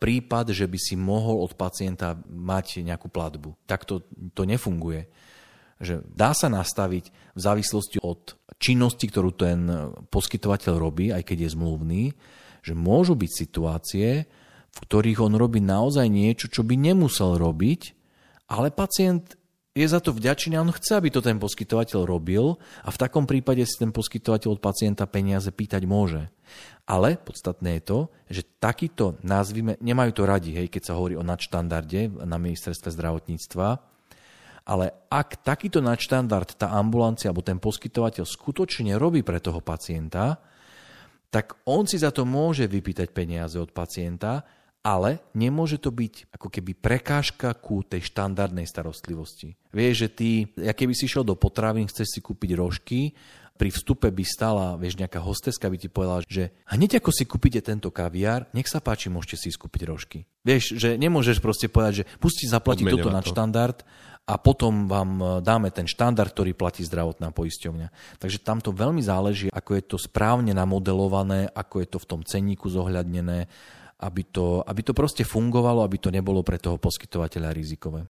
prípad, 0.01 0.49
že 0.49 0.65
by 0.65 0.79
si 0.81 0.97
mohol 0.97 1.45
od 1.45 1.53
pacienta 1.53 2.17
mať 2.25 2.81
nejakú 2.81 3.13
platbu. 3.13 3.53
Tak 3.69 3.85
to, 3.85 4.01
to 4.33 4.49
nefunguje. 4.49 5.05
Že 5.77 6.01
dá 6.09 6.33
sa 6.33 6.49
nastaviť 6.49 7.37
v 7.37 7.39
závislosti 7.39 8.01
od 8.01 8.33
činnosti, 8.57 9.05
ktorú 9.05 9.29
ten 9.37 9.69
poskytovateľ 10.09 10.73
robí, 10.81 11.13
aj 11.13 11.21
keď 11.21 11.45
je 11.45 11.53
zmluvný, 11.53 12.03
že 12.65 12.73
môžu 12.73 13.13
byť 13.13 13.31
situácie, 13.33 14.25
v 14.71 14.77
ktorých 14.77 15.21
on 15.21 15.37
robí 15.37 15.61
naozaj 15.61 16.09
niečo, 16.09 16.49
čo 16.49 16.65
by 16.65 16.77
nemusel 16.77 17.37
robiť, 17.37 17.81
ale 18.49 18.73
pacient 18.73 19.37
je 19.71 19.87
za 19.87 20.03
to 20.03 20.11
vďačný 20.11 20.59
a 20.59 20.63
on 20.67 20.75
chce, 20.75 20.99
aby 20.99 21.07
to 21.07 21.23
ten 21.23 21.39
poskytovateľ 21.39 22.03
robil 22.03 22.59
a 22.83 22.89
v 22.91 22.99
takom 22.99 23.23
prípade 23.23 23.63
si 23.63 23.79
ten 23.79 23.95
poskytovateľ 23.95 24.59
od 24.59 24.63
pacienta 24.63 25.07
peniaze 25.07 25.47
pýtať 25.47 25.87
môže. 25.87 26.27
Ale 26.83 27.15
podstatné 27.15 27.79
je 27.79 27.83
to, 27.87 27.99
že 28.27 28.43
takýto 28.59 29.15
nazvime, 29.23 29.79
nemajú 29.79 30.11
to 30.11 30.23
radi, 30.27 30.51
hej, 30.51 30.67
keď 30.67 30.91
sa 30.91 30.97
hovorí 30.99 31.15
o 31.15 31.23
nadštandarde 31.23 32.27
na 32.27 32.35
ministerstve 32.35 32.91
zdravotníctva, 32.91 33.67
ale 34.67 35.07
ak 35.07 35.41
takýto 35.41 35.79
nadštandard 35.79 36.59
tá 36.59 36.75
ambulancia 36.75 37.31
alebo 37.31 37.41
ten 37.41 37.57
poskytovateľ 37.57 38.27
skutočne 38.27 38.99
robí 38.99 39.23
pre 39.23 39.39
toho 39.39 39.63
pacienta, 39.63 40.37
tak 41.31 41.63
on 41.63 41.87
si 41.87 41.95
za 41.95 42.11
to 42.11 42.27
môže 42.27 42.67
vypýtať 42.67 43.15
peniaze 43.15 43.55
od 43.55 43.71
pacienta 43.71 44.43
ale 44.81 45.21
nemôže 45.37 45.77
to 45.77 45.93
byť 45.93 46.33
ako 46.33 46.47
keby 46.49 46.73
prekážka 46.73 47.53
ku 47.53 47.85
tej 47.85 48.01
štandardnej 48.09 48.65
starostlivosti. 48.65 49.53
Vieš, 49.69 49.95
že 49.95 50.09
ty, 50.09 50.29
ja 50.57 50.73
keby 50.73 50.97
si 50.97 51.05
šiel 51.05 51.21
do 51.21 51.37
potravín, 51.37 51.85
chceš 51.85 52.17
si 52.17 52.19
kúpiť 52.19 52.57
rožky, 52.57 53.13
pri 53.61 53.69
vstupe 53.69 54.09
by 54.09 54.25
stala, 54.25 54.73
vieš, 54.73 54.97
nejaká 54.97 55.21
hosteska 55.21 55.69
by 55.69 55.77
ti 55.77 55.85
povedala, 55.85 56.25
že 56.25 56.49
hneď 56.65 56.97
ako 56.97 57.13
si 57.13 57.29
kúpite 57.29 57.61
tento 57.61 57.93
kaviár, 57.93 58.49
nech 58.57 58.65
sa 58.65 58.81
páči, 58.81 59.13
môžete 59.13 59.37
si 59.37 59.49
skúpiť 59.53 59.85
rožky. 59.85 60.25
Vieš, 60.41 60.81
že 60.81 60.97
nemôžeš 60.97 61.37
proste 61.37 61.69
povedať, 61.69 62.01
že 62.01 62.07
pusti 62.17 62.49
zaplatiť 62.49 62.89
toto 62.89 63.13
na 63.13 63.21
štandard 63.21 63.85
a 64.25 64.41
potom 64.41 64.89
vám 64.89 65.09
e, 65.21 65.25
dáme 65.45 65.69
ten 65.69 65.85
štandard, 65.85 66.33
ktorý 66.33 66.57
platí 66.57 66.81
zdravotná 66.81 67.29
poisťovňa. 67.29 68.17
Takže 68.17 68.41
tam 68.41 68.65
to 68.65 68.73
veľmi 68.73 69.05
záleží, 69.05 69.53
ako 69.53 69.77
je 69.77 69.83
to 69.85 69.97
správne 70.01 70.57
namodelované, 70.57 71.45
ako 71.53 71.85
je 71.85 71.87
to 71.93 71.97
v 72.01 72.09
tom 72.09 72.21
cenníku 72.25 72.65
zohľadnené 72.65 73.45
aby 74.01 74.25
to, 74.25 74.65
aby 74.65 74.81
to 74.81 74.97
proste 74.97 75.21
fungovalo, 75.21 75.85
aby 75.85 76.01
to 76.01 76.09
nebolo 76.09 76.41
pre 76.41 76.57
toho 76.57 76.81
poskytovateľa 76.81 77.53
rizikové. 77.53 78.09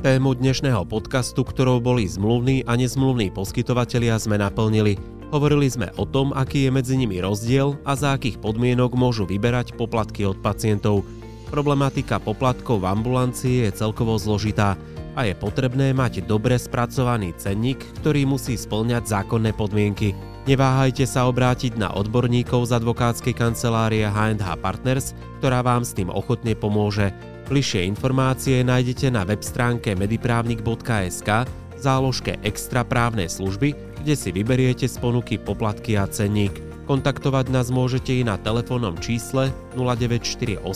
Tému 0.00 0.32
dnešného 0.32 0.88
podcastu, 0.88 1.44
ktorou 1.44 1.76
boli 1.76 2.08
zmluvní 2.08 2.64
a 2.64 2.72
nezmluvní 2.72 3.36
poskytovatelia, 3.36 4.16
sme 4.16 4.40
naplnili. 4.40 4.96
Hovorili 5.28 5.68
sme 5.68 5.92
o 6.00 6.08
tom, 6.08 6.32
aký 6.32 6.66
je 6.66 6.70
medzi 6.72 6.96
nimi 6.96 7.20
rozdiel 7.20 7.76
a 7.84 7.94
za 7.94 8.16
akých 8.16 8.40
podmienok 8.40 8.96
môžu 8.96 9.28
vyberať 9.28 9.76
poplatky 9.76 10.24
od 10.24 10.40
pacientov. 10.40 11.04
Problematika 11.52 12.16
poplatkov 12.16 12.80
v 12.80 12.90
ambulancii 12.96 13.68
je 13.68 13.76
celkovo 13.76 14.16
zložitá 14.16 14.80
a 15.14 15.26
je 15.26 15.34
potrebné 15.34 15.90
mať 15.94 16.26
dobre 16.26 16.58
spracovaný 16.58 17.34
cenník, 17.38 17.82
ktorý 18.02 18.26
musí 18.26 18.54
splňať 18.54 19.10
zákonné 19.10 19.54
podmienky. 19.54 20.14
Neváhajte 20.48 21.04
sa 21.04 21.28
obrátiť 21.28 21.76
na 21.76 21.92
odborníkov 21.92 22.72
z 22.72 22.80
advokátskej 22.80 23.34
kancelárie 23.36 24.08
H&H 24.08 24.48
Partners, 24.58 25.12
ktorá 25.38 25.60
vám 25.60 25.84
s 25.84 25.92
tým 25.92 26.08
ochotne 26.08 26.56
pomôže. 26.56 27.12
Bližšie 27.52 27.84
informácie 27.84 28.62
nájdete 28.64 29.12
na 29.12 29.26
web 29.26 29.42
stránke 29.44 29.92
mediprávnik.sk 29.98 31.28
v 31.48 31.78
záložke 31.78 32.40
Extra 32.40 32.86
právne 32.86 33.28
služby, 33.28 33.76
kde 34.00 34.14
si 34.16 34.32
vyberiete 34.32 34.88
z 34.88 34.96
ponuky 34.96 35.36
poplatky 35.36 36.00
a 36.00 36.08
cenník. 36.08 36.56
Kontaktovať 36.88 37.54
nás 37.54 37.70
môžete 37.70 38.18
i 38.18 38.26
na 38.26 38.34
telefónnom 38.34 38.98
čísle 38.98 39.54
0948 39.78 40.66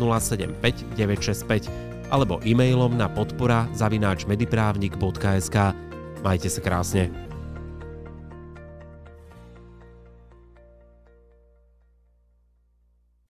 075 0.00 0.96
965 0.96 1.89
alebo 2.10 2.42
e-mailom 2.42 2.92
na 2.98 3.06
podpora 3.06 3.70
zavináč 3.72 4.26
mediprávnik.sk. 4.26 5.56
Majte 6.20 6.48
sa 6.52 6.60
krásne. 6.60 7.29